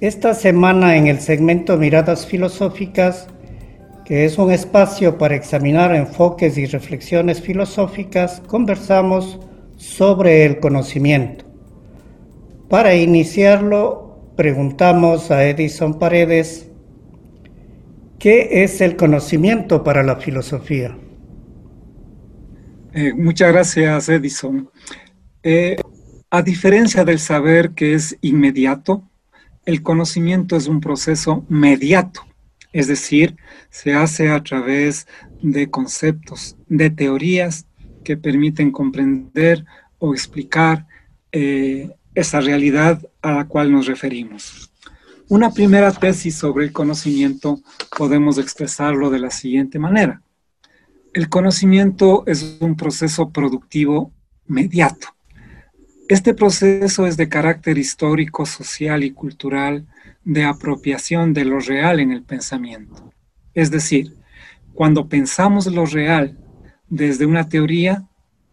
Esta 0.01 0.35
semana 0.35 0.97
en 0.97 1.09
el 1.09 1.19
segmento 1.19 1.77
Miradas 1.77 2.25
Filosóficas, 2.25 3.27
que 4.05 4.25
es 4.25 4.39
un 4.39 4.53
espacio 4.53 5.19
para 5.19 5.35
examinar 5.35 5.93
enfoques 5.97 6.57
y 6.57 6.67
reflexiones 6.67 7.41
filosóficas, 7.41 8.41
conversamos 8.47 9.41
sobre 9.77 10.45
el 10.45 10.61
conocimiento. 10.61 11.45
Para 12.69 12.95
iniciarlo, 12.95 14.31
preguntamos 14.37 15.33
a 15.33 15.45
Edison 15.45 15.99
Paredes, 15.99 16.71
¿qué 18.21 18.63
es 18.63 18.81
el 18.81 18.95
conocimiento 18.95 19.83
para 19.83 20.05
la 20.05 20.15
filosofía? 20.15 20.97
Eh, 22.95 23.15
muchas 23.15 23.53
gracias, 23.53 24.09
Edison. 24.11 24.69
Eh, 25.43 25.77
a 26.31 26.43
diferencia 26.43 27.05
del 27.05 27.19
saber 27.19 27.71
que 27.71 27.95
es 27.95 28.19
inmediato, 28.21 29.09
el 29.65 29.83
conocimiento 29.83 30.57
es 30.57 30.67
un 30.67 30.81
proceso 30.81 31.47
mediato, 31.49 32.27
es 32.73 32.89
decir, 32.89 33.37
se 33.71 33.95
hace 33.95 34.29
a 34.29 34.43
través 34.43 35.07
de 35.41 35.71
conceptos, 35.71 36.57
de 36.69 36.91
teorías 36.91 37.67
que 38.05 38.17
permiten 38.17 38.71
comprender 38.71 39.65
o 39.99 40.13
explicar 40.13 40.87
eh, 41.31 41.91
esa 42.15 42.41
realidad 42.41 43.01
a 43.23 43.33
la 43.33 43.47
cual 43.47 43.73
nos 43.73 43.87
referimos. 43.87 44.71
Una 45.29 45.51
primera 45.51 45.93
tesis 45.93 46.37
sobre 46.37 46.67
el 46.67 46.73
conocimiento 46.73 47.61
podemos 47.97 48.37
expresarlo 48.37 49.09
de 49.09 49.21
la 49.21 49.31
siguiente 49.31 49.79
manera. 49.79 50.21
El 51.15 51.29
conocimiento 51.29 52.25
es 52.27 52.57
un 52.61 52.75
proceso 52.75 53.31
productivo 53.31 54.13
mediato. 54.47 55.09
Este 56.09 56.33
proceso 56.33 57.07
es 57.07 57.19
de 57.19 57.29
carácter 57.29 57.77
histórico, 57.77 58.47
social 58.47 59.05
y 59.05 59.11
cultural 59.11 59.87
de 60.25 60.45
apropiación 60.45 61.35
de 61.35 61.45
lo 61.45 61.61
real 61.61 62.01
en 62.01 62.13
el 62.13 62.23
pensamiento. 62.23 63.13
Es 63.53 63.71
decir, 63.71 64.17
cuando 64.73 65.09
pensamos 65.09 65.67
lo 65.67 65.85
real 65.85 66.39
desde 66.89 67.27
una 67.27 67.47
teoría, 67.47 68.09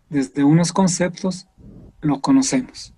desde 0.09 0.43
unos 0.43 0.73
conceptos, 0.73 1.47
lo 2.01 2.19
conocemos. 2.19 2.93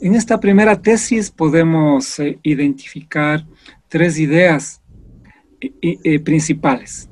En 0.00 0.14
esta 0.14 0.40
primera 0.40 0.80
tesis 0.80 1.30
podemos 1.30 2.18
eh, 2.18 2.38
identificar 2.42 3.46
tres 3.88 4.18
ideas 4.18 4.80
eh, 5.60 5.98
eh, 6.02 6.18
principales. 6.18 7.10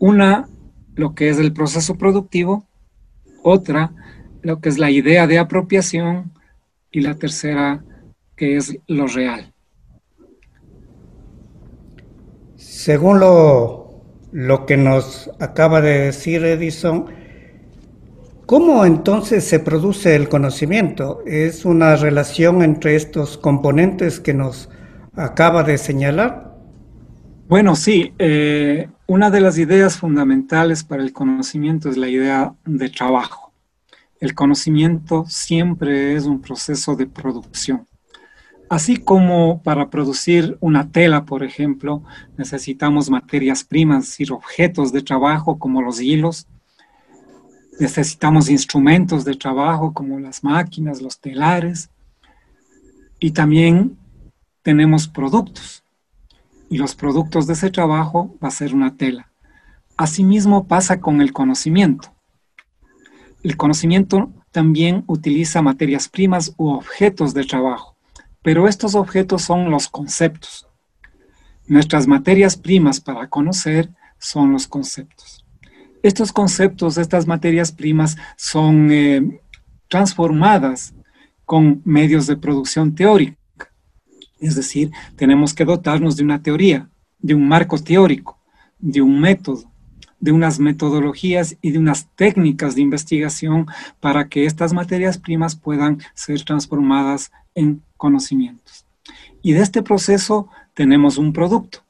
Una, 0.00 0.48
lo 0.94 1.14
que 1.14 1.28
es 1.28 1.38
el 1.38 1.52
proceso 1.52 1.96
productivo, 1.96 2.66
otra, 3.42 3.92
lo 4.40 4.58
que 4.60 4.70
es 4.70 4.78
la 4.78 4.90
idea 4.90 5.26
de 5.26 5.38
apropiación 5.38 6.32
y 6.90 7.02
la 7.02 7.16
tercera, 7.16 7.84
que 8.34 8.56
es 8.56 8.78
lo 8.86 9.06
real. 9.06 9.52
Según 12.56 13.20
lo, 13.20 14.02
lo 14.32 14.64
que 14.64 14.78
nos 14.78 15.30
acaba 15.38 15.82
de 15.82 15.98
decir 16.06 16.46
Edison, 16.46 17.04
¿cómo 18.46 18.86
entonces 18.86 19.44
se 19.44 19.60
produce 19.60 20.16
el 20.16 20.30
conocimiento? 20.30 21.22
¿Es 21.26 21.66
una 21.66 21.94
relación 21.96 22.62
entre 22.62 22.96
estos 22.96 23.36
componentes 23.36 24.18
que 24.18 24.32
nos 24.32 24.70
acaba 25.14 25.62
de 25.62 25.76
señalar? 25.76 26.56
Bueno, 27.48 27.74
sí, 27.74 28.14
eh, 28.18 28.88
una 29.10 29.28
de 29.28 29.40
las 29.40 29.58
ideas 29.58 29.96
fundamentales 29.96 30.84
para 30.84 31.02
el 31.02 31.12
conocimiento 31.12 31.90
es 31.90 31.96
la 31.96 32.06
idea 32.06 32.54
de 32.64 32.88
trabajo. 32.90 33.52
El 34.20 34.36
conocimiento 34.36 35.24
siempre 35.26 36.14
es 36.14 36.26
un 36.26 36.40
proceso 36.40 36.94
de 36.94 37.08
producción. 37.08 37.88
Así 38.68 38.98
como 38.98 39.64
para 39.64 39.90
producir 39.90 40.56
una 40.60 40.92
tela, 40.92 41.24
por 41.24 41.42
ejemplo, 41.42 42.04
necesitamos 42.38 43.10
materias 43.10 43.64
primas 43.64 44.20
y 44.20 44.30
objetos 44.30 44.92
de 44.92 45.02
trabajo 45.02 45.58
como 45.58 45.82
los 45.82 46.00
hilos, 46.00 46.46
necesitamos 47.80 48.48
instrumentos 48.48 49.24
de 49.24 49.34
trabajo 49.34 49.92
como 49.92 50.20
las 50.20 50.44
máquinas, 50.44 51.02
los 51.02 51.18
telares, 51.18 51.90
y 53.18 53.32
también 53.32 53.98
tenemos 54.62 55.08
productos. 55.08 55.82
Y 56.70 56.78
los 56.78 56.94
productos 56.94 57.46
de 57.46 57.52
ese 57.52 57.68
trabajo 57.68 58.34
va 58.42 58.48
a 58.48 58.52
ser 58.52 58.74
una 58.74 58.96
tela. 58.96 59.30
Asimismo 59.98 60.66
pasa 60.66 61.00
con 61.00 61.20
el 61.20 61.34
conocimiento. 61.34 62.14
El 63.42 63.58
conocimiento 63.58 64.32
también 64.50 65.04
utiliza 65.06 65.60
materias 65.60 66.08
primas 66.08 66.54
u 66.56 66.70
objetos 66.70 67.34
de 67.34 67.44
trabajo 67.44 67.90
pero 68.42 68.68
estos 68.68 68.94
objetos 68.94 69.42
son 69.42 69.70
los 69.70 69.88
conceptos. 69.88 70.66
Nuestras 71.66 72.06
materias 72.06 72.56
primas 72.56 73.00
para 73.00 73.28
conocer 73.28 73.90
son 74.18 74.52
los 74.52 74.66
conceptos. 74.66 75.44
Estos 76.02 76.32
conceptos, 76.32 76.96
estas 76.96 77.26
materias 77.26 77.72
primas 77.72 78.16
son 78.36 78.90
eh, 78.90 79.40
transformadas 79.88 80.94
con 81.44 81.82
medios 81.84 82.26
de 82.26 82.36
producción 82.36 82.94
teórica. 82.94 83.36
Es 84.40 84.54
decir, 84.56 84.90
tenemos 85.16 85.54
que 85.54 85.64
dotarnos 85.64 86.16
de 86.16 86.24
una 86.24 86.42
teoría, 86.42 86.88
de 87.18 87.34
un 87.34 87.46
marco 87.46 87.78
teórico, 87.78 88.38
de 88.78 89.02
un 89.02 89.20
método, 89.20 89.70
de 90.18 90.32
unas 90.32 90.58
metodologías 90.58 91.56
y 91.62 91.70
de 91.70 91.78
unas 91.78 92.08
técnicas 92.14 92.74
de 92.74 92.82
investigación 92.82 93.66
para 94.00 94.28
que 94.28 94.44
estas 94.44 94.72
materias 94.72 95.18
primas 95.18 95.56
puedan 95.56 95.98
ser 96.14 96.42
transformadas 96.44 97.32
en 97.54 97.82
conocimientos. 97.96 98.86
Y 99.42 99.52
de 99.52 99.60
este 99.60 99.82
proceso 99.82 100.48
tenemos 100.74 101.18
un 101.18 101.32
producto. 101.32 101.82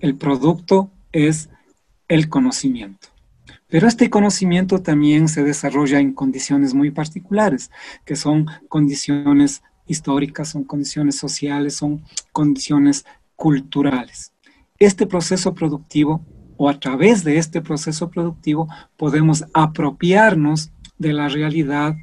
El 0.00 0.16
producto 0.16 0.90
es 1.12 1.48
el 2.08 2.28
conocimiento. 2.28 3.08
Pero 3.68 3.88
este 3.88 4.10
conocimiento 4.10 4.80
también 4.80 5.28
se 5.28 5.42
desarrolla 5.42 5.98
en 5.98 6.12
condiciones 6.12 6.72
muy 6.72 6.90
particulares, 6.90 7.70
que 8.04 8.14
son 8.14 8.46
condiciones 8.68 9.62
históricas, 9.86 10.50
son 10.50 10.64
condiciones 10.64 11.16
sociales, 11.16 11.76
son 11.76 12.02
condiciones 12.32 13.04
culturales. 13.36 14.32
Este 14.78 15.06
proceso 15.06 15.54
productivo 15.54 16.24
o 16.56 16.68
a 16.68 16.78
través 16.78 17.24
de 17.24 17.38
este 17.38 17.60
proceso 17.60 18.10
productivo 18.10 18.68
podemos 18.96 19.44
apropiarnos 19.52 20.70
de 20.98 21.12
la 21.12 21.28
realidad 21.28 21.94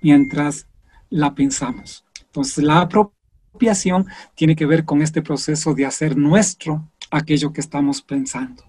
mientras 0.00 0.66
la 1.10 1.34
pensamos. 1.34 2.04
Entonces, 2.26 2.62
la 2.62 2.80
apropiación 2.80 4.06
tiene 4.34 4.54
que 4.54 4.66
ver 4.66 4.84
con 4.84 5.02
este 5.02 5.22
proceso 5.22 5.74
de 5.74 5.86
hacer 5.86 6.16
nuestro 6.16 6.88
aquello 7.10 7.52
que 7.52 7.60
estamos 7.60 8.02
pensando. 8.02 8.64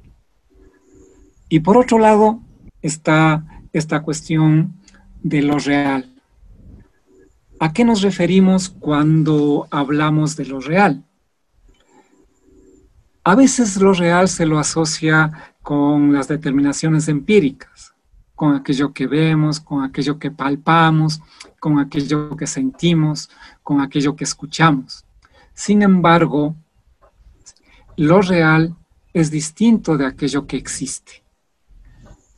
Y 1.49 1.59
por 1.59 1.77
otro 1.77 1.99
lado 1.99 2.41
está 2.81 3.45
esta 3.73 4.01
cuestión 4.01 4.75
de 5.21 5.41
lo 5.41 5.59
real. 5.59 6.18
¿A 7.61 7.73
qué 7.73 7.83
nos 7.83 8.01
referimos 8.01 8.69
cuando 8.69 9.67
hablamos 9.69 10.37
de 10.37 10.45
lo 10.45 10.61
real? 10.61 11.03
A 13.25 13.35
veces 13.35 13.75
lo 13.77 13.93
real 13.93 14.29
se 14.29 14.45
lo 14.45 14.59
asocia 14.59 15.53
con 15.61 16.13
las 16.13 16.29
determinaciones 16.29 17.09
empíricas, 17.09 17.93
con 18.33 18.55
aquello 18.55 18.93
que 18.93 19.07
vemos, 19.07 19.59
con 19.59 19.83
aquello 19.83 20.17
que 20.17 20.31
palpamos, 20.31 21.21
con 21.59 21.79
aquello 21.79 22.37
que 22.37 22.47
sentimos, 22.47 23.29
con 23.61 23.81
aquello 23.81 24.15
que 24.15 24.23
escuchamos. 24.23 25.03
Sin 25.53 25.81
embargo, 25.81 26.55
lo 27.97 28.21
real 28.21 28.73
es 29.13 29.31
distinto 29.31 29.97
de 29.97 30.05
aquello 30.05 30.47
que 30.47 30.55
existe. 30.55 31.23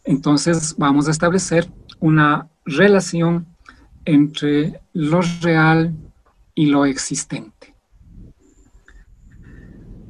Entonces 0.03 0.75
vamos 0.79 1.07
a 1.07 1.11
establecer 1.11 1.71
una 1.99 2.49
relación 2.65 3.50
entre 4.05 4.81
lo 4.93 5.21
real 5.41 5.93
y 6.55 6.67
lo 6.67 6.85
existente. 6.85 7.73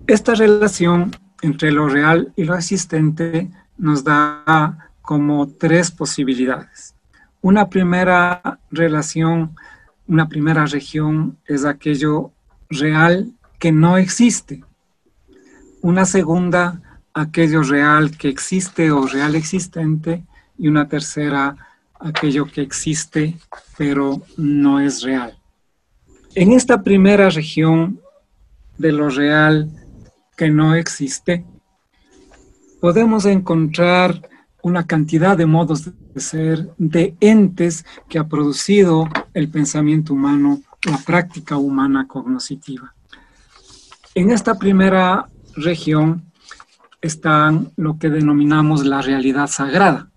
Esta 0.07 0.35
relación 0.35 1.15
entre 1.41 1.71
lo 1.71 1.87
real 1.87 2.33
y 2.35 2.43
lo 2.43 2.55
existente 2.55 3.49
nos 3.77 4.03
da 4.03 4.91
como 5.01 5.47
tres 5.47 5.91
posibilidades. 5.91 6.95
Una 7.41 7.69
primera 7.69 8.59
relación, 8.69 9.55
una 10.07 10.27
primera 10.29 10.65
región 10.65 11.37
es 11.45 11.65
aquello 11.65 12.31
real 12.69 13.31
que 13.57 13.71
no 13.71 13.97
existe. 13.97 14.63
Una 15.81 16.05
segunda, 16.05 16.81
aquello 17.13 17.63
real 17.63 18.15
que 18.17 18.29
existe 18.29 18.91
o 18.91 19.07
real 19.07 19.35
existente. 19.35 20.23
Y 20.57 20.67
una 20.67 20.87
tercera, 20.87 21.55
aquello 22.03 22.45
que 22.45 22.61
existe 22.61 23.37
pero 23.77 24.21
no 24.37 24.79
es 24.79 25.01
real. 25.01 25.37
En 26.35 26.51
esta 26.51 26.83
primera 26.83 27.29
región 27.31 27.99
de 28.77 28.91
lo 28.91 29.09
real 29.09 29.71
que 30.37 30.51
no 30.51 30.75
existe, 30.75 31.43
podemos 32.79 33.25
encontrar 33.25 34.29
una 34.61 34.85
cantidad 34.85 35.35
de 35.35 35.47
modos 35.47 35.85
de 35.85 36.21
ser, 36.21 36.69
de 36.77 37.15
entes 37.19 37.85
que 38.07 38.19
ha 38.19 38.27
producido 38.27 39.09
el 39.33 39.49
pensamiento 39.49 40.13
humano, 40.13 40.61
la 40.83 40.97
práctica 40.97 41.57
humana 41.57 42.07
cognoscitiva. 42.07 42.93
En 44.13 44.29
esta 44.29 44.59
primera 44.59 45.27
región 45.55 46.31
están 47.01 47.71
lo 47.77 47.97
que 47.97 48.09
denominamos 48.09 48.85
la 48.85 49.01
realidad 49.01 49.47
sagrada. 49.47 50.10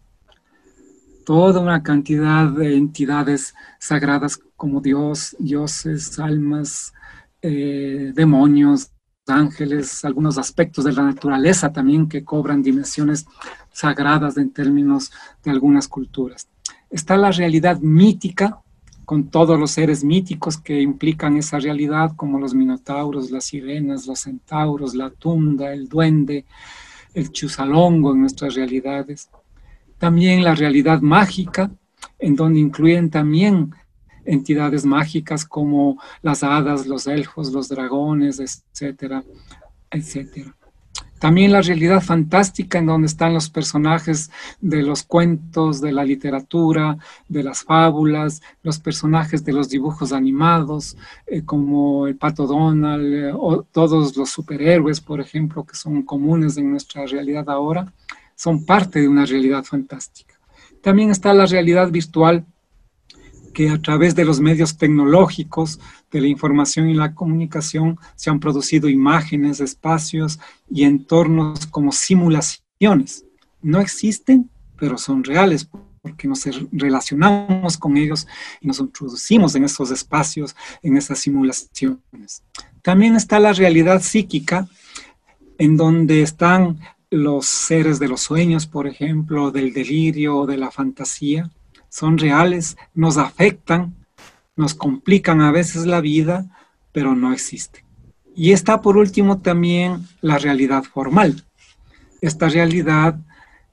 Toda 1.24 1.60
una 1.60 1.82
cantidad 1.82 2.48
de 2.48 2.76
entidades 2.76 3.54
sagradas 3.78 4.38
como 4.56 4.80
Dios, 4.80 5.36
dioses, 5.38 6.18
almas, 6.18 6.92
eh, 7.40 8.12
demonios, 8.14 8.90
ángeles, 9.26 10.04
algunos 10.04 10.38
aspectos 10.38 10.84
de 10.84 10.92
la 10.92 11.02
naturaleza 11.02 11.72
también 11.72 12.08
que 12.08 12.24
cobran 12.24 12.62
dimensiones 12.62 13.26
sagradas 13.72 14.36
en 14.36 14.50
términos 14.50 15.10
de 15.42 15.50
algunas 15.50 15.88
culturas. 15.88 16.48
Está 16.90 17.16
la 17.16 17.30
realidad 17.30 17.80
mítica, 17.80 18.60
con 19.04 19.28
todos 19.28 19.58
los 19.58 19.70
seres 19.70 20.02
míticos 20.02 20.56
que 20.56 20.80
implican 20.80 21.36
esa 21.36 21.58
realidad, 21.58 22.12
como 22.16 22.38
los 22.38 22.54
minotauros, 22.54 23.30
las 23.30 23.44
sirenas, 23.44 24.06
los 24.06 24.20
centauros, 24.20 24.94
la 24.94 25.10
tunda, 25.10 25.72
el 25.72 25.88
duende, 25.88 26.46
el 27.12 27.30
chusalongo 27.30 28.12
en 28.12 28.22
nuestras 28.22 28.54
realidades. 28.54 29.28
También 29.98 30.44
la 30.44 30.54
realidad 30.54 31.00
mágica, 31.00 31.70
en 32.18 32.36
donde 32.36 32.60
incluyen 32.60 33.10
también 33.10 33.74
entidades 34.24 34.84
mágicas 34.84 35.44
como 35.44 36.00
las 36.22 36.42
hadas, 36.42 36.86
los 36.86 37.06
elfos, 37.06 37.52
los 37.52 37.68
dragones, 37.68 38.40
etcétera, 38.40 39.22
etcétera. 39.90 40.54
También 41.18 41.52
la 41.52 41.62
realidad 41.62 42.02
fantástica 42.02 42.78
en 42.78 42.84
donde 42.84 43.06
están 43.06 43.32
los 43.32 43.48
personajes 43.48 44.30
de 44.60 44.82
los 44.82 45.04
cuentos, 45.04 45.80
de 45.80 45.90
la 45.90 46.04
literatura, 46.04 46.98
de 47.28 47.42
las 47.42 47.62
fábulas, 47.62 48.42
los 48.62 48.78
personajes 48.78 49.42
de 49.42 49.54
los 49.54 49.70
dibujos 49.70 50.12
animados, 50.12 50.98
eh, 51.26 51.42
como 51.42 52.06
el 52.06 52.16
Pato 52.16 52.46
Donald, 52.46 53.14
eh, 53.14 53.32
o 53.32 53.62
todos 53.62 54.14
los 54.18 54.28
superhéroes, 54.28 55.00
por 55.00 55.20
ejemplo, 55.20 55.64
que 55.64 55.76
son 55.76 56.02
comunes 56.02 56.58
en 56.58 56.70
nuestra 56.70 57.06
realidad 57.06 57.48
ahora, 57.48 57.90
son 58.44 58.66
parte 58.66 59.00
de 59.00 59.08
una 59.08 59.24
realidad 59.24 59.64
fantástica. 59.64 60.38
También 60.82 61.10
está 61.10 61.32
la 61.32 61.46
realidad 61.46 61.90
virtual 61.90 62.44
que 63.54 63.70
a 63.70 63.80
través 63.80 64.14
de 64.14 64.26
los 64.26 64.38
medios 64.38 64.76
tecnológicos, 64.76 65.80
de 66.10 66.20
la 66.20 66.26
información 66.26 66.90
y 66.90 66.94
la 66.94 67.14
comunicación, 67.14 67.98
se 68.16 68.28
han 68.28 68.40
producido 68.40 68.90
imágenes, 68.90 69.60
espacios 69.60 70.38
y 70.68 70.84
entornos 70.84 71.66
como 71.68 71.90
simulaciones. 71.90 73.24
No 73.62 73.80
existen, 73.80 74.50
pero 74.78 74.98
son 74.98 75.24
reales 75.24 75.66
porque 76.02 76.28
nos 76.28 76.44
relacionamos 76.70 77.78
con 77.78 77.96
ellos 77.96 78.26
y 78.60 78.66
nos 78.66 78.78
introducimos 78.78 79.54
en 79.54 79.64
esos 79.64 79.90
espacios, 79.90 80.54
en 80.82 80.98
esas 80.98 81.18
simulaciones. 81.18 82.42
También 82.82 83.16
está 83.16 83.38
la 83.38 83.54
realidad 83.54 84.02
psíquica, 84.02 84.68
en 85.56 85.78
donde 85.78 86.20
están 86.20 86.80
los 87.14 87.46
seres 87.46 88.00
de 88.00 88.08
los 88.08 88.22
sueños, 88.22 88.66
por 88.66 88.88
ejemplo, 88.88 89.52
del 89.52 89.72
delirio 89.72 90.36
o 90.36 90.46
de 90.46 90.56
la 90.56 90.72
fantasía, 90.72 91.48
son 91.88 92.18
reales, 92.18 92.76
nos 92.92 93.18
afectan, 93.18 93.94
nos 94.56 94.74
complican 94.74 95.40
a 95.40 95.52
veces 95.52 95.86
la 95.86 96.00
vida, 96.00 96.46
pero 96.92 97.14
no 97.14 97.32
existen. 97.32 97.84
Y 98.34 98.50
está 98.50 98.82
por 98.82 98.96
último 98.96 99.38
también 99.38 100.08
la 100.22 100.38
realidad 100.38 100.82
formal. 100.82 101.44
Esta 102.20 102.48
realidad 102.48 103.16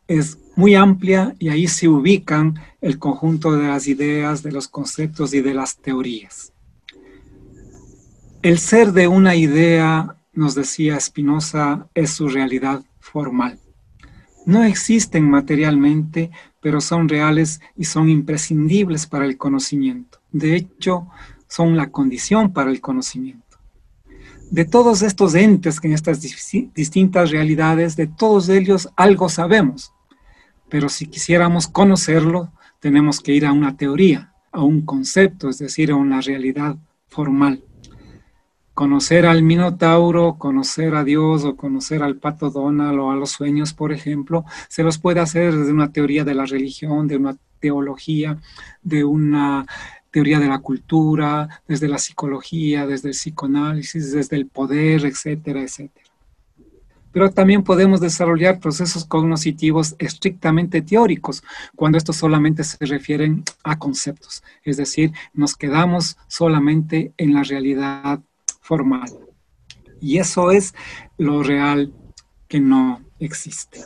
es 0.08 0.38
muy 0.56 0.76
amplia 0.76 1.36
y 1.40 1.50
ahí 1.50 1.68
se 1.68 1.88
ubican 1.88 2.60
el 2.80 3.00
conjunto 3.00 3.54
de 3.54 3.68
las 3.70 3.88
ideas, 3.88 4.44
de 4.44 4.52
los 4.52 4.68
conceptos 4.68 5.34
y 5.34 5.42
de 5.42 5.56
las 5.56 5.78
teorías. 5.78 6.54
El 8.44 8.60
ser 8.60 8.92
de 8.92 9.08
una 9.08 9.36
idea, 9.36 10.16
nos 10.32 10.54
decía 10.54 11.00
Spinoza, 11.00 11.88
es 11.96 12.12
su 12.12 12.28
realidad 12.28 12.84
formal. 13.02 13.60
No 14.46 14.64
existen 14.64 15.30
materialmente, 15.30 16.32
pero 16.62 16.80
son 16.80 17.10
reales 17.10 17.60
y 17.76 17.86
son 17.86 18.10
imprescindibles 18.10 19.06
para 19.06 19.26
el 19.26 19.38
conocimiento. 19.38 20.20
De 20.32 20.56
hecho, 20.56 21.08
son 21.48 21.76
la 21.76 21.92
condición 21.92 22.54
para 22.54 22.72
el 22.72 22.80
conocimiento. 22.80 23.58
De 24.50 24.66
todos 24.66 25.02
estos 25.02 25.36
entes 25.36 25.80
que 25.80 25.88
en 25.88 25.94
estas 25.94 26.22
distintas 26.22 27.32
realidades, 27.32 27.96
de 27.96 28.08
todos 28.08 28.50
ellos 28.50 28.90
algo 28.96 29.30
sabemos, 29.30 29.94
pero 30.70 30.90
si 30.90 31.08
quisiéramos 31.08 31.68
conocerlo, 31.68 32.52
tenemos 32.80 33.20
que 33.20 33.34
ir 33.34 33.46
a 33.46 33.52
una 33.52 33.78
teoría, 33.78 34.34
a 34.52 34.64
un 34.64 34.82
concepto, 34.82 35.50
es 35.50 35.60
decir, 35.60 35.92
a 35.92 35.96
una 35.96 36.22
realidad 36.22 36.78
formal 37.08 37.64
conocer 38.82 39.28
al 39.28 39.44
Minotauro, 39.44 40.40
conocer 40.40 40.96
a 40.96 41.04
Dios 41.04 41.46
o 41.46 41.56
conocer 41.56 42.02
al 42.02 42.16
Pato 42.16 42.50
Donald 42.50 42.98
o 42.98 43.12
a 43.12 43.16
los 43.16 43.30
sueños, 43.30 43.76
por 43.76 43.94
ejemplo, 43.94 44.44
se 44.70 44.82
los 44.82 44.98
puede 44.98 45.20
hacer 45.20 45.56
desde 45.56 45.72
una 45.72 45.92
teoría 45.92 46.24
de 46.24 46.34
la 46.34 46.48
religión, 46.48 47.08
de 47.08 47.18
una 47.18 47.38
teología, 47.60 48.40
de 48.82 49.04
una 49.04 49.68
teoría 50.10 50.40
de 50.40 50.48
la 50.48 50.58
cultura, 50.58 51.62
desde 51.68 51.88
la 51.88 52.00
psicología, 52.00 52.88
desde 52.88 53.10
el 53.10 53.14
psicoanálisis, 53.14 54.14
desde 54.14 54.36
el 54.36 54.48
poder, 54.48 55.06
etcétera, 55.06 55.62
etcétera. 55.62 56.08
Pero 57.12 57.30
también 57.30 57.64
podemos 57.64 58.02
desarrollar 58.02 58.60
procesos 58.60 59.06
cognitivos 59.06 59.96
estrictamente 60.00 60.82
teóricos, 60.82 61.44
cuando 61.76 62.00
estos 62.00 62.16
solamente 62.16 62.64
se 62.64 62.84
refieren 62.84 63.44
a 63.64 63.78
conceptos. 63.78 64.42
Es 64.64 64.78
decir, 64.78 65.12
nos 65.36 65.56
quedamos 65.56 66.18
solamente 66.28 67.14
en 67.18 67.36
la 67.36 67.44
realidad 67.44 68.22
formal. 68.62 69.10
Y 70.00 70.18
eso 70.18 70.52
es 70.52 70.74
lo 71.18 71.44
real 71.44 71.94
que 72.48 72.60
no 72.60 73.02
existe. 73.20 73.82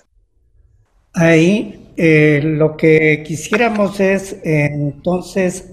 Ahí 1.14 1.92
eh, 1.98 2.42
lo 2.44 2.76
que 2.76 3.24
quisiéramos 3.26 4.00
es, 4.00 4.38
entonces, 4.44 5.72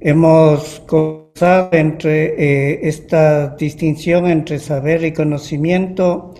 hemos 0.00 0.82
causado 0.88 1.70
entre 1.72 2.34
eh, 2.36 2.80
esta 2.88 3.54
distinción 3.56 4.26
entre 4.26 4.58
saber 4.58 5.04
y 5.04 5.12
conocimiento, 5.12 6.34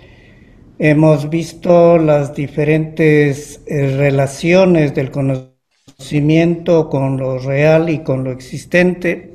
hemos 0.79 1.31
visto 1.31 1.99
las 1.99 2.35
diferentes 2.35 3.61
eh, 3.67 3.97
relaciones 3.97 4.95
del 4.95 5.11
conocimiento 5.11 6.89
con 6.89 7.17
lo 7.17 7.39
real 7.39 7.89
y 7.89 8.01
con 8.01 8.25
lo 8.25 8.33
existente, 8.33 9.32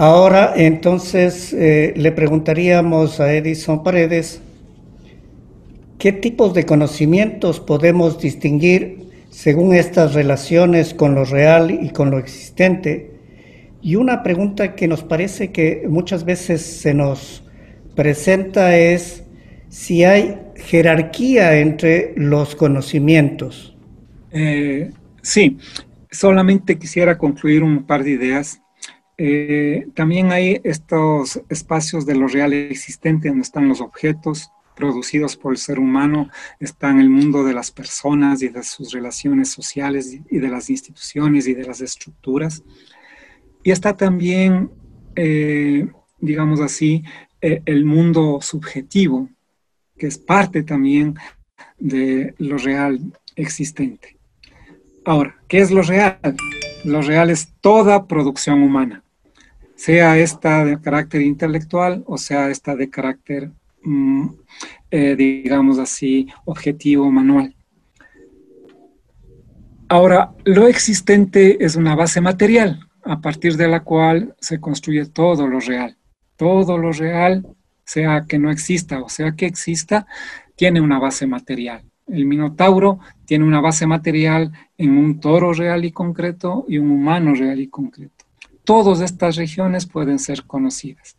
Ahora, 0.00 0.52
entonces, 0.54 1.52
eh, 1.52 1.92
le 1.96 2.12
preguntaríamos 2.12 3.18
a 3.18 3.34
Edison 3.34 3.82
Paredes, 3.82 4.40
¿qué 5.98 6.12
tipos 6.12 6.54
de 6.54 6.64
conocimientos 6.64 7.58
podemos 7.58 8.20
distinguir 8.20 9.08
según 9.30 9.74
estas 9.74 10.14
relaciones 10.14 10.94
con 10.94 11.16
lo 11.16 11.24
real 11.24 11.72
y 11.72 11.90
con 11.90 12.12
lo 12.12 12.18
existente? 12.20 13.10
Y 13.82 13.96
una 13.96 14.22
pregunta 14.22 14.76
que 14.76 14.86
nos 14.86 15.02
parece 15.02 15.50
que 15.50 15.84
muchas 15.88 16.24
veces 16.24 16.62
se 16.62 16.94
nos 16.94 17.44
presenta 17.96 18.76
es 18.78 19.24
si 19.68 20.04
hay 20.04 20.38
jerarquía 20.54 21.58
entre 21.58 22.12
los 22.14 22.54
conocimientos. 22.54 23.76
Eh, 24.30 24.92
sí, 25.22 25.58
solamente 26.08 26.78
quisiera 26.78 27.18
concluir 27.18 27.64
un 27.64 27.82
par 27.84 28.04
de 28.04 28.10
ideas 28.10 28.62
eh, 29.20 29.88
también 29.94 30.30
hay 30.30 30.60
estos 30.62 31.40
espacios 31.48 32.06
de 32.06 32.14
lo 32.14 32.28
real 32.28 32.52
existente 32.52 33.28
donde 33.28 33.42
están 33.42 33.68
los 33.68 33.80
objetos 33.80 34.52
producidos 34.76 35.36
por 35.36 35.52
el 35.52 35.58
ser 35.58 35.80
humano, 35.80 36.30
está 36.60 36.88
en 36.90 37.00
el 37.00 37.10
mundo 37.10 37.42
de 37.42 37.52
las 37.52 37.72
personas 37.72 38.42
y 38.42 38.48
de 38.48 38.62
sus 38.62 38.92
relaciones 38.92 39.50
sociales 39.50 40.16
y 40.30 40.38
de 40.38 40.48
las 40.48 40.70
instituciones 40.70 41.48
y 41.48 41.54
de 41.54 41.64
las 41.64 41.80
estructuras. 41.80 42.62
Y 43.64 43.72
está 43.72 43.96
también, 43.96 44.70
eh, 45.16 45.88
digamos 46.20 46.60
así, 46.60 47.02
eh, 47.40 47.60
el 47.66 47.84
mundo 47.84 48.38
subjetivo, 48.40 49.28
que 49.98 50.06
es 50.06 50.16
parte 50.16 50.62
también 50.62 51.16
de 51.76 52.34
lo 52.38 52.56
real 52.56 53.00
existente. 53.34 54.16
Ahora, 55.04 55.36
¿qué 55.48 55.58
es 55.58 55.72
lo 55.72 55.82
real? 55.82 56.36
Lo 56.84 57.02
real 57.02 57.30
es 57.30 57.52
toda 57.60 58.06
producción 58.06 58.62
humana 58.62 59.02
sea 59.78 60.18
esta 60.18 60.64
de 60.64 60.80
carácter 60.80 61.22
intelectual 61.22 62.02
o 62.06 62.18
sea 62.18 62.50
esta 62.50 62.74
de 62.74 62.90
carácter, 62.90 63.52
mm, 63.84 64.28
eh, 64.90 65.14
digamos 65.14 65.78
así, 65.78 66.26
objetivo, 66.46 67.08
manual. 67.12 67.54
Ahora, 69.88 70.32
lo 70.44 70.66
existente 70.66 71.64
es 71.64 71.76
una 71.76 71.94
base 71.94 72.20
material 72.20 72.88
a 73.04 73.20
partir 73.20 73.56
de 73.56 73.68
la 73.68 73.84
cual 73.84 74.34
se 74.40 74.58
construye 74.58 75.06
todo 75.06 75.46
lo 75.46 75.60
real. 75.60 75.96
Todo 76.36 76.76
lo 76.76 76.90
real, 76.90 77.46
sea 77.84 78.24
que 78.28 78.38
no 78.38 78.50
exista 78.50 79.00
o 79.00 79.08
sea 79.08 79.32
que 79.36 79.46
exista, 79.46 80.06
tiene 80.56 80.80
una 80.80 80.98
base 80.98 81.24
material. 81.28 81.84
El 82.08 82.26
Minotauro 82.26 82.98
tiene 83.26 83.44
una 83.44 83.60
base 83.60 83.86
material 83.86 84.50
en 84.76 84.98
un 84.98 85.20
toro 85.20 85.52
real 85.52 85.84
y 85.84 85.92
concreto 85.92 86.66
y 86.68 86.78
un 86.78 86.90
humano 86.90 87.32
real 87.32 87.60
y 87.60 87.68
concreto 87.68 88.17
todas 88.68 89.00
estas 89.00 89.36
regiones 89.36 89.86
pueden 89.86 90.18
ser 90.18 90.44
conocidas. 90.44 91.16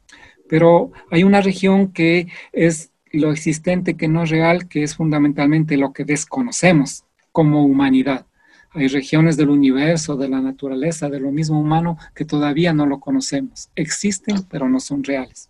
Pero 0.47 0.91
hay 1.09 1.23
una 1.23 1.41
región 1.41 1.91
que 1.91 2.27
es 2.53 2.91
lo 3.11 3.31
existente 3.31 3.97
que 3.97 4.07
no 4.07 4.21
es 4.21 4.29
real, 4.29 4.67
que 4.67 4.83
es 4.83 4.95
fundamentalmente 4.95 5.75
lo 5.75 5.91
que 5.91 6.05
desconocemos 6.05 7.05
como 7.31 7.65
humanidad. 7.65 8.27
Hay 8.69 8.87
regiones 8.87 9.35
del 9.35 9.49
universo, 9.49 10.15
de 10.15 10.29
la 10.29 10.41
naturaleza, 10.41 11.09
de 11.09 11.19
lo 11.19 11.31
mismo 11.31 11.59
humano, 11.59 11.97
que 12.13 12.23
todavía 12.23 12.71
no 12.71 12.85
lo 12.85 12.99
conocemos. 12.99 13.69
Existen, 13.75 14.43
pero 14.43 14.69
no 14.69 14.79
son 14.79 15.03
reales. 15.03 15.49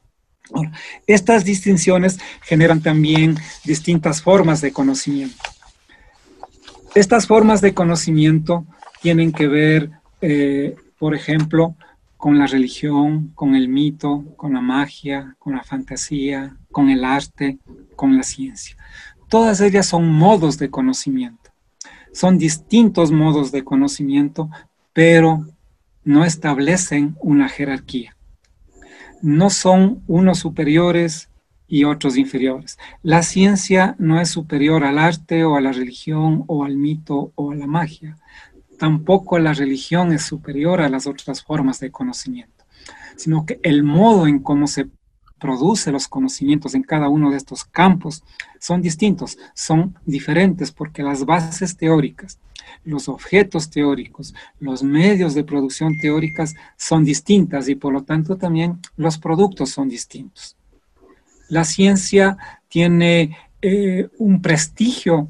estas 1.05 1.43
distinciones 1.43 2.17
generan 2.43 2.81
también 2.81 3.35
distintas 3.65 4.21
formas 4.21 4.61
de 4.61 4.71
conocimiento. 4.71 5.43
Estas 6.95 7.27
formas 7.27 7.59
de 7.59 7.73
conocimiento 7.73 8.65
tienen 9.01 9.33
que 9.33 9.47
ver, 9.47 9.91
eh, 10.21 10.77
por 10.97 11.13
ejemplo, 11.13 11.75
con 12.19 12.37
la 12.37 12.47
religión, 12.47 13.31
con 13.33 13.55
el 13.55 13.69
mito, 13.69 14.25
con 14.35 14.53
la 14.53 14.59
magia, 14.59 15.37
con 15.39 15.53
la 15.53 15.63
fantasía, 15.63 16.57
con 16.69 16.89
el 16.89 17.05
arte, 17.05 17.59
con 17.95 18.17
la 18.17 18.23
ciencia. 18.23 18.75
Todas 19.29 19.61
ellas 19.61 19.85
son 19.85 20.11
modos 20.11 20.57
de 20.57 20.69
conocimiento. 20.69 21.51
Son 22.11 22.37
distintos 22.37 23.13
modos 23.13 23.53
de 23.53 23.63
conocimiento, 23.63 24.49
pero 24.91 25.45
no 26.03 26.25
establecen 26.25 27.15
una 27.21 27.47
jerarquía. 27.47 28.17
No 29.21 29.49
son 29.49 30.03
unos 30.05 30.39
superiores 30.39 31.29
y 31.69 31.85
otros 31.85 32.17
inferiores. 32.17 32.77
La 33.01 33.23
ciencia 33.23 33.95
no 33.97 34.19
es 34.19 34.27
superior 34.27 34.83
al 34.83 34.99
arte 34.99 35.45
o 35.45 35.55
a 35.55 35.61
la 35.61 35.71
religión 35.71 36.43
o 36.47 36.65
al 36.65 36.75
mito 36.75 37.31
o 37.35 37.51
a 37.51 37.55
la 37.55 37.67
magia 37.67 38.17
tampoco 38.79 39.37
la 39.37 39.53
religión 39.53 40.11
es 40.11 40.23
superior 40.23 40.81
a 40.81 40.89
las 40.89 41.05
otras 41.05 41.43
formas 41.43 41.79
de 41.79 41.91
conocimiento, 41.91 42.65
sino 43.15 43.45
que 43.45 43.59
el 43.61 43.83
modo 43.83 44.25
en 44.25 44.39
cómo 44.39 44.65
se 44.65 44.87
produce 45.37 45.91
los 45.91 46.07
conocimientos 46.07 46.73
en 46.75 46.83
cada 46.83 47.09
uno 47.09 47.31
de 47.31 47.37
estos 47.37 47.63
campos 47.63 48.23
son 48.59 48.81
distintos, 48.81 49.37
son 49.53 49.97
diferentes 50.05 50.71
porque 50.71 51.03
las 51.03 51.25
bases 51.25 51.77
teóricas, 51.77 52.39
los 52.83 53.07
objetos 53.09 53.69
teóricos, 53.69 54.33
los 54.59 54.83
medios 54.83 55.33
de 55.33 55.43
producción 55.43 55.97
teóricas 55.97 56.55
son 56.77 57.03
distintas 57.03 57.69
y 57.69 57.75
por 57.75 57.93
lo 57.93 58.03
tanto 58.03 58.37
también 58.37 58.79
los 58.97 59.17
productos 59.17 59.69
son 59.69 59.89
distintos. 59.89 60.55
La 61.47 61.63
ciencia 61.63 62.37
tiene 62.67 63.35
eh, 63.61 64.07
un 64.19 64.41
prestigio 64.41 65.29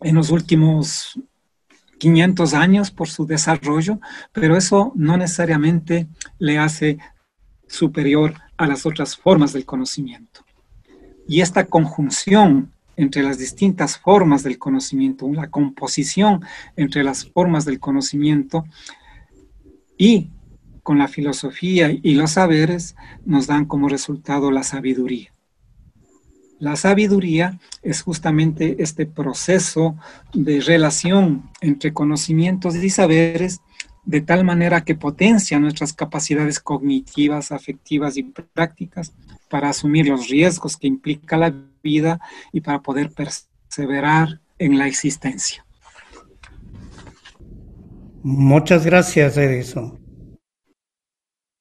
en 0.00 0.14
los 0.14 0.30
últimos 0.30 1.18
500 2.02 2.54
años 2.54 2.90
por 2.90 3.08
su 3.08 3.26
desarrollo, 3.26 4.00
pero 4.32 4.56
eso 4.56 4.90
no 4.96 5.16
necesariamente 5.16 6.08
le 6.40 6.58
hace 6.58 6.98
superior 7.68 8.34
a 8.56 8.66
las 8.66 8.86
otras 8.86 9.16
formas 9.16 9.52
del 9.52 9.64
conocimiento. 9.64 10.44
Y 11.28 11.42
esta 11.42 11.66
conjunción 11.66 12.72
entre 12.96 13.22
las 13.22 13.38
distintas 13.38 13.98
formas 13.98 14.42
del 14.42 14.58
conocimiento, 14.58 15.30
la 15.32 15.48
composición 15.48 16.44
entre 16.74 17.04
las 17.04 17.24
formas 17.24 17.64
del 17.64 17.78
conocimiento 17.78 18.64
y 19.96 20.30
con 20.82 20.98
la 20.98 21.06
filosofía 21.06 21.92
y 21.92 22.14
los 22.14 22.32
saberes 22.32 22.96
nos 23.24 23.46
dan 23.46 23.66
como 23.66 23.88
resultado 23.88 24.50
la 24.50 24.64
sabiduría. 24.64 25.32
La 26.62 26.76
sabiduría 26.76 27.58
es 27.82 28.02
justamente 28.02 28.76
este 28.84 29.04
proceso 29.04 29.96
de 30.32 30.60
relación 30.60 31.50
entre 31.60 31.92
conocimientos 31.92 32.76
y 32.76 32.88
saberes 32.88 33.60
de 34.04 34.20
tal 34.20 34.44
manera 34.44 34.84
que 34.84 34.94
potencia 34.94 35.58
nuestras 35.58 35.92
capacidades 35.92 36.60
cognitivas, 36.60 37.50
afectivas 37.50 38.16
y 38.16 38.22
prácticas 38.22 39.12
para 39.50 39.70
asumir 39.70 40.06
los 40.06 40.28
riesgos 40.28 40.76
que 40.76 40.86
implica 40.86 41.36
la 41.36 41.52
vida 41.82 42.20
y 42.52 42.60
para 42.60 42.80
poder 42.80 43.10
perseverar 43.10 44.40
en 44.56 44.78
la 44.78 44.86
existencia. 44.86 45.66
Muchas 48.22 48.86
gracias, 48.86 49.36
Edison. 49.36 49.98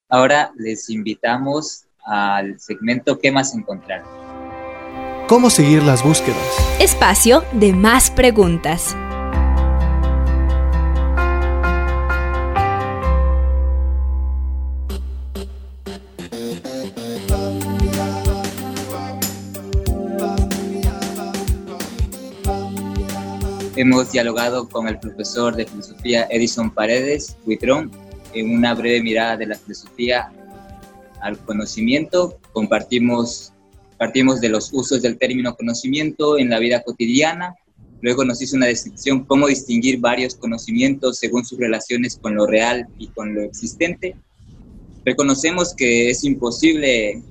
Ahora 0.10 0.52
les 0.58 0.92
invitamos 0.92 1.86
al 2.06 2.60
segmento 2.60 3.18
¿Qué 3.18 3.32
más 3.32 3.56
encontrar? 3.56 4.21
¿Cómo 5.32 5.50
seguir 5.50 5.82
las 5.82 6.04
búsquedas? 6.04 6.38
Espacio 6.82 7.46
de 7.54 7.72
más 7.72 8.12
preguntas. 8.12 8.98
Hemos 23.78 24.12
dialogado 24.12 24.68
con 24.68 24.90
el 24.90 25.00
profesor 25.00 25.56
de 25.56 25.66
filosofía 25.66 26.28
Edison 26.30 26.70
Paredes 26.72 27.38
Huitrón 27.46 27.90
en 28.34 28.54
una 28.54 28.74
breve 28.74 29.02
mirada 29.02 29.38
de 29.38 29.46
la 29.46 29.56
filosofía 29.56 30.30
al 31.22 31.38
conocimiento. 31.38 32.38
Compartimos 32.52 33.54
partimos 34.02 34.42
de 34.42 34.50
los 34.50 34.74
usos 34.74 35.04
del 35.04 35.20
término 35.20 35.56
conocimiento 35.56 36.40
en 36.40 36.50
la 36.50 36.58
vida 36.58 36.82
cotidiana. 36.82 37.54
Luego 38.02 38.26
nos 38.26 38.42
hizo 38.42 38.56
una 38.58 38.66
descripción 38.66 39.26
cómo 39.26 39.46
distinguir 39.46 40.00
varios 40.00 40.34
conocimientos 40.34 41.20
según 41.20 41.46
sus 41.46 41.60
relaciones 41.60 42.18
con 42.20 42.34
lo 42.34 42.48
real 42.48 42.88
y 42.98 43.10
con 43.10 43.36
lo 43.36 43.44
existente. 43.44 44.16
Reconocemos 45.06 45.76
que 45.76 46.10
es 46.10 46.24
imposible 46.24 47.22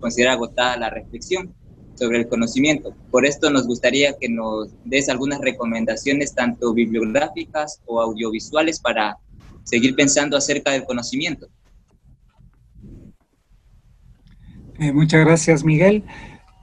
considerar 0.00 0.34
agotada 0.34 0.76
la 0.76 0.90
reflexión, 0.90 1.54
sobre 1.94 2.18
el 2.18 2.28
conocimiento. 2.28 2.94
Por 3.10 3.24
esto 3.24 3.48
nos 3.50 3.66
gustaría 3.66 4.12
que 4.18 4.28
nos 4.28 4.68
des 4.84 5.08
algunas 5.08 5.40
recomendaciones, 5.40 6.34
tanto 6.34 6.74
bibliográficas 6.74 7.80
o 7.86 8.02
audiovisuales, 8.02 8.80
para 8.80 9.16
seguir 9.64 9.96
pensando 9.96 10.36
acerca 10.36 10.72
del 10.72 10.84
conocimiento. 10.84 11.48
Eh, 14.78 14.92
muchas 14.92 15.24
gracias, 15.24 15.64
Miguel. 15.64 16.04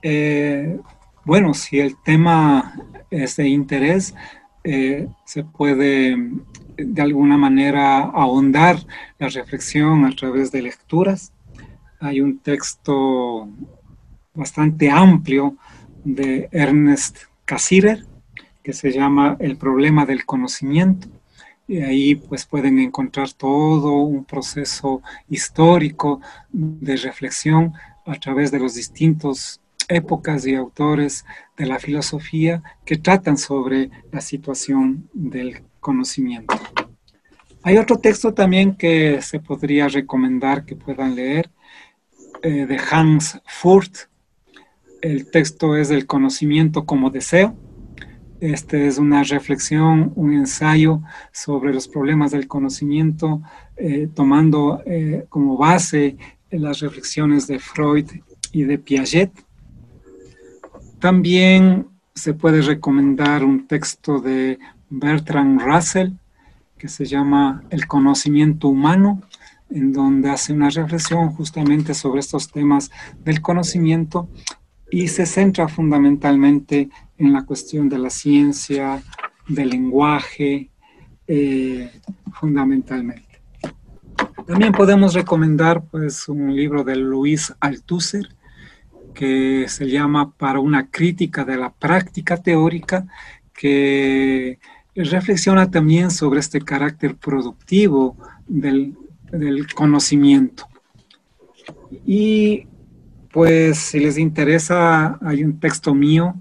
Eh, 0.01 0.79
bueno, 1.25 1.53
si 1.53 1.81
el 1.81 1.97
tema 2.01 2.73
es 3.11 3.35
de 3.35 3.49
interés, 3.49 4.15
eh, 4.63 5.09
se 5.25 5.43
puede 5.43 6.17
de 6.77 7.01
alguna 7.01 7.37
manera 7.37 7.99
ahondar 7.99 8.77
la 9.19 9.27
reflexión 9.27 10.05
a 10.05 10.15
través 10.15 10.51
de 10.51 10.61
lecturas. 10.61 11.33
Hay 11.99 12.21
un 12.21 12.39
texto 12.39 13.49
bastante 14.33 14.89
amplio 14.89 15.57
de 16.05 16.47
Ernest 16.53 17.17
Cassirer, 17.43 18.05
que 18.63 18.71
se 18.71 18.93
llama 18.93 19.35
El 19.39 19.57
problema 19.57 20.05
del 20.05 20.25
conocimiento. 20.25 21.09
Y 21.67 21.81
ahí 21.81 22.15
pues 22.15 22.45
pueden 22.45 22.79
encontrar 22.79 23.33
todo 23.33 23.91
un 23.93 24.23
proceso 24.23 25.01
histórico 25.27 26.21
de 26.51 26.95
reflexión 26.95 27.73
a 28.05 28.15
través 28.15 28.51
de 28.51 28.59
los 28.59 28.75
distintos 28.75 29.61
épocas 29.87 30.45
y 30.45 30.55
autores 30.55 31.25
de 31.57 31.65
la 31.65 31.79
filosofía 31.79 32.63
que 32.85 32.97
tratan 32.97 33.37
sobre 33.37 33.89
la 34.11 34.21
situación 34.21 35.09
del 35.13 35.63
conocimiento. 35.79 36.55
Hay 37.63 37.77
otro 37.77 37.97
texto 37.97 38.33
también 38.33 38.75
que 38.75 39.21
se 39.21 39.39
podría 39.39 39.87
recomendar 39.87 40.65
que 40.65 40.75
puedan 40.75 41.15
leer, 41.15 41.49
eh, 42.43 42.65
de 42.67 42.79
Hans 42.91 43.41
Furt, 43.45 44.07
el 45.01 45.29
texto 45.29 45.75
es 45.75 45.91
El 45.91 46.07
conocimiento 46.07 46.85
como 46.85 47.11
deseo. 47.11 47.55
Este 48.39 48.87
es 48.87 48.97
una 48.97 49.23
reflexión, 49.23 50.11
un 50.15 50.33
ensayo 50.33 51.01
sobre 51.31 51.73
los 51.73 51.87
problemas 51.87 52.31
del 52.31 52.47
conocimiento, 52.47 53.41
eh, 53.77 54.09
tomando 54.13 54.81
eh, 54.85 55.25
como 55.29 55.57
base 55.57 56.17
las 56.59 56.79
reflexiones 56.79 57.47
de 57.47 57.59
Freud 57.59 58.09
y 58.51 58.63
de 58.63 58.77
Piaget. 58.77 59.31
También 60.99 61.87
se 62.13 62.33
puede 62.33 62.61
recomendar 62.61 63.43
un 63.43 63.67
texto 63.67 64.19
de 64.19 64.57
Bertrand 64.89 65.61
Russell 65.61 66.11
que 66.77 66.87
se 66.87 67.05
llama 67.05 67.63
El 67.69 67.87
conocimiento 67.87 68.67
humano, 68.67 69.21
en 69.69 69.91
donde 69.91 70.29
hace 70.29 70.53
una 70.53 70.69
reflexión 70.69 71.31
justamente 71.31 71.93
sobre 71.93 72.19
estos 72.19 72.51
temas 72.51 72.91
del 73.23 73.41
conocimiento 73.41 74.29
y 74.91 75.07
se 75.07 75.25
centra 75.25 75.67
fundamentalmente 75.67 76.89
en 77.17 77.33
la 77.33 77.43
cuestión 77.43 77.89
de 77.89 77.97
la 77.97 78.09
ciencia, 78.09 79.01
del 79.47 79.69
lenguaje, 79.69 80.69
eh, 81.27 81.91
fundamentalmente. 82.33 83.24
También 84.47 84.73
podemos 84.73 85.13
recomendar 85.13 85.83
pues, 85.85 86.29
un 86.29 86.55
libro 86.55 86.83
de 86.83 86.95
Luis 86.95 87.53
Althusser 87.59 88.29
que 89.15 89.65
se 89.67 89.89
llama 89.89 90.33
Para 90.33 90.59
una 90.59 90.91
crítica 90.91 91.43
de 91.43 91.57
la 91.57 91.73
práctica 91.73 92.37
teórica, 92.37 93.07
que 93.53 94.59
reflexiona 94.93 95.71
también 95.71 96.11
sobre 96.11 96.41
este 96.41 96.61
carácter 96.61 97.15
productivo 97.15 98.17
del, 98.45 98.95
conocimiento. 99.73 100.67
Y 102.05 102.67
pues 103.31 103.79
si 103.79 103.99
les 103.99 104.17
interesa, 104.17 105.17
hay 105.21 105.43
un 105.43 105.59
texto 105.59 105.93
mío 105.93 106.35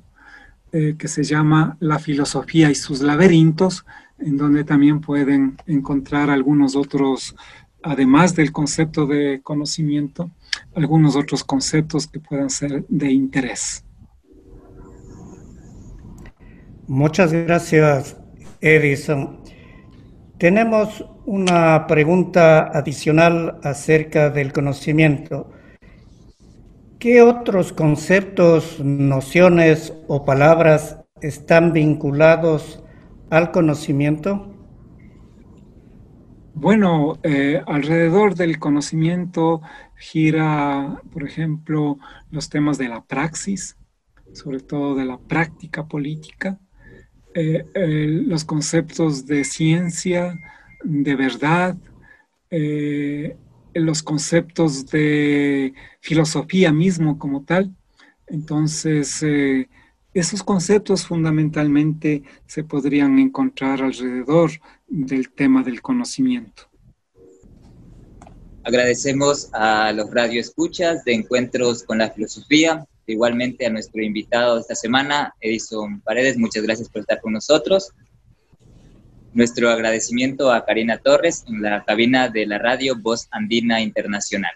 eh, 0.72 0.94
que 0.98 1.08
se 1.08 1.24
llama 1.24 1.76
La 1.80 1.98
filosofía 1.98 2.70
y 2.70 2.74
sus 2.74 3.00
laberintos, 3.00 3.84
en 4.18 4.36
donde 4.36 4.62
también 4.62 5.00
pueden 5.00 5.56
encontrar 5.66 6.30
algunos 6.30 6.76
otros, 6.76 7.34
además 7.84 8.34
del 8.34 8.50
concepto 8.50 9.06
de 9.06 9.40
conocimiento, 9.42 10.30
algunos 10.74 11.16
otros 11.16 11.44
conceptos 11.44 12.06
que 12.06 12.18
puedan 12.18 12.48
ser 12.48 12.84
de 12.88 13.12
interés. 13.12 13.84
Muchas 16.86 17.32
gracias, 17.32 18.16
Edison. 18.60 19.40
Tenemos 20.38 21.04
una 21.26 21.86
pregunta 21.86 22.70
adicional 22.76 23.60
acerca 23.62 24.30
del 24.30 24.52
conocimiento. 24.52 25.50
¿Qué 26.98 27.20
otros 27.20 27.72
conceptos, 27.72 28.80
nociones 28.80 29.92
o 30.08 30.24
palabras 30.24 31.00
están 31.20 31.72
vinculados 31.74 32.82
al 33.30 33.50
conocimiento? 33.50 34.53
Bueno, 36.56 37.18
eh, 37.24 37.60
alrededor 37.66 38.36
del 38.36 38.60
conocimiento 38.60 39.60
gira, 39.96 41.02
por 41.12 41.24
ejemplo, 41.24 41.98
los 42.30 42.48
temas 42.48 42.78
de 42.78 42.88
la 42.88 43.02
praxis, 43.04 43.76
sobre 44.32 44.60
todo 44.60 44.94
de 44.94 45.04
la 45.04 45.18
práctica 45.18 45.88
política, 45.88 46.60
eh, 47.34 47.64
los 47.74 48.44
conceptos 48.44 49.26
de 49.26 49.42
ciencia, 49.42 50.38
de 50.84 51.16
verdad, 51.16 51.76
eh, 52.50 53.36
los 53.74 54.04
conceptos 54.04 54.86
de 54.86 55.74
filosofía 56.00 56.72
mismo 56.72 57.18
como 57.18 57.42
tal. 57.42 57.74
Entonces, 58.28 59.24
esos 60.14 60.44
conceptos 60.44 61.04
fundamentalmente 61.04 62.22
se 62.46 62.62
podrían 62.62 63.18
encontrar 63.18 63.82
alrededor 63.82 64.52
del 64.86 65.32
tema 65.32 65.62
del 65.62 65.80
conocimiento. 65.82 66.64
Agradecemos 68.62 69.50
a 69.52 69.92
los 69.92 70.10
radioescuchas 70.12 71.04
de 71.04 71.14
Encuentros 71.14 71.82
con 71.82 71.98
la 71.98 72.10
Filosofía, 72.10 72.86
igualmente 73.06 73.66
a 73.66 73.70
nuestro 73.70 74.02
invitado 74.02 74.54
de 74.54 74.62
esta 74.62 74.74
semana, 74.74 75.34
Edison 75.40 76.00
Paredes. 76.00 76.38
Muchas 76.38 76.62
gracias 76.62 76.88
por 76.88 77.02
estar 77.02 77.20
con 77.20 77.34
nosotros. 77.34 77.92
Nuestro 79.34 79.68
agradecimiento 79.68 80.50
a 80.50 80.64
Karina 80.64 80.98
Torres 80.98 81.44
en 81.46 81.60
la 81.60 81.84
cabina 81.84 82.28
de 82.28 82.46
la 82.46 82.58
radio 82.58 82.96
Voz 82.98 83.28
Andina 83.32 83.82
Internacional. 83.82 84.52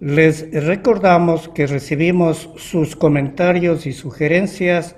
Les 0.00 0.50
recordamos 0.64 1.48
que 1.48 1.66
recibimos 1.66 2.48
sus 2.56 2.94
comentarios 2.94 3.84
y 3.84 3.92
sugerencias 3.92 4.94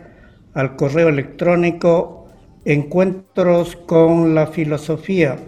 al 0.52 0.76
correo 0.76 1.08
electrónico 1.08 2.19
encuentros 2.64 3.76
con 3.76 4.34
la 4.34 4.46
filosofía 4.46 5.38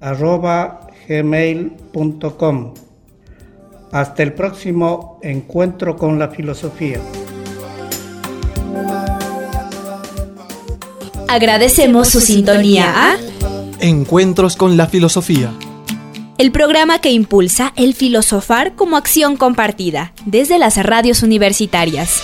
arroba 0.00 0.88
gmail.com. 1.08 2.74
Hasta 3.92 4.22
el 4.22 4.32
próximo 4.32 5.20
encuentro 5.22 5.96
con 5.96 6.18
la 6.18 6.28
filosofía. 6.28 7.00
Agradecemos 11.28 12.08
su 12.08 12.20
sintonía 12.20 12.92
a 12.94 13.16
Encuentros 13.80 14.56
con 14.56 14.76
la 14.76 14.86
Filosofía. 14.86 15.52
El 16.38 16.52
programa 16.52 17.00
que 17.00 17.10
impulsa 17.10 17.72
el 17.76 17.94
filosofar 17.94 18.74
como 18.74 18.96
acción 18.96 19.36
compartida 19.36 20.12
desde 20.26 20.58
las 20.58 20.76
radios 20.76 21.22
universitarias. 21.22 22.22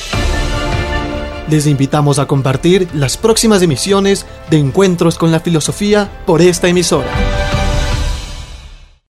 Les 1.50 1.66
invitamos 1.66 2.18
a 2.18 2.26
compartir 2.26 2.88
las 2.92 3.16
próximas 3.16 3.62
emisiones 3.62 4.26
de 4.50 4.58
Encuentros 4.58 5.16
con 5.16 5.32
la 5.32 5.40
Filosofía 5.40 6.10
por 6.26 6.42
esta 6.42 6.68
emisora. 6.68 7.08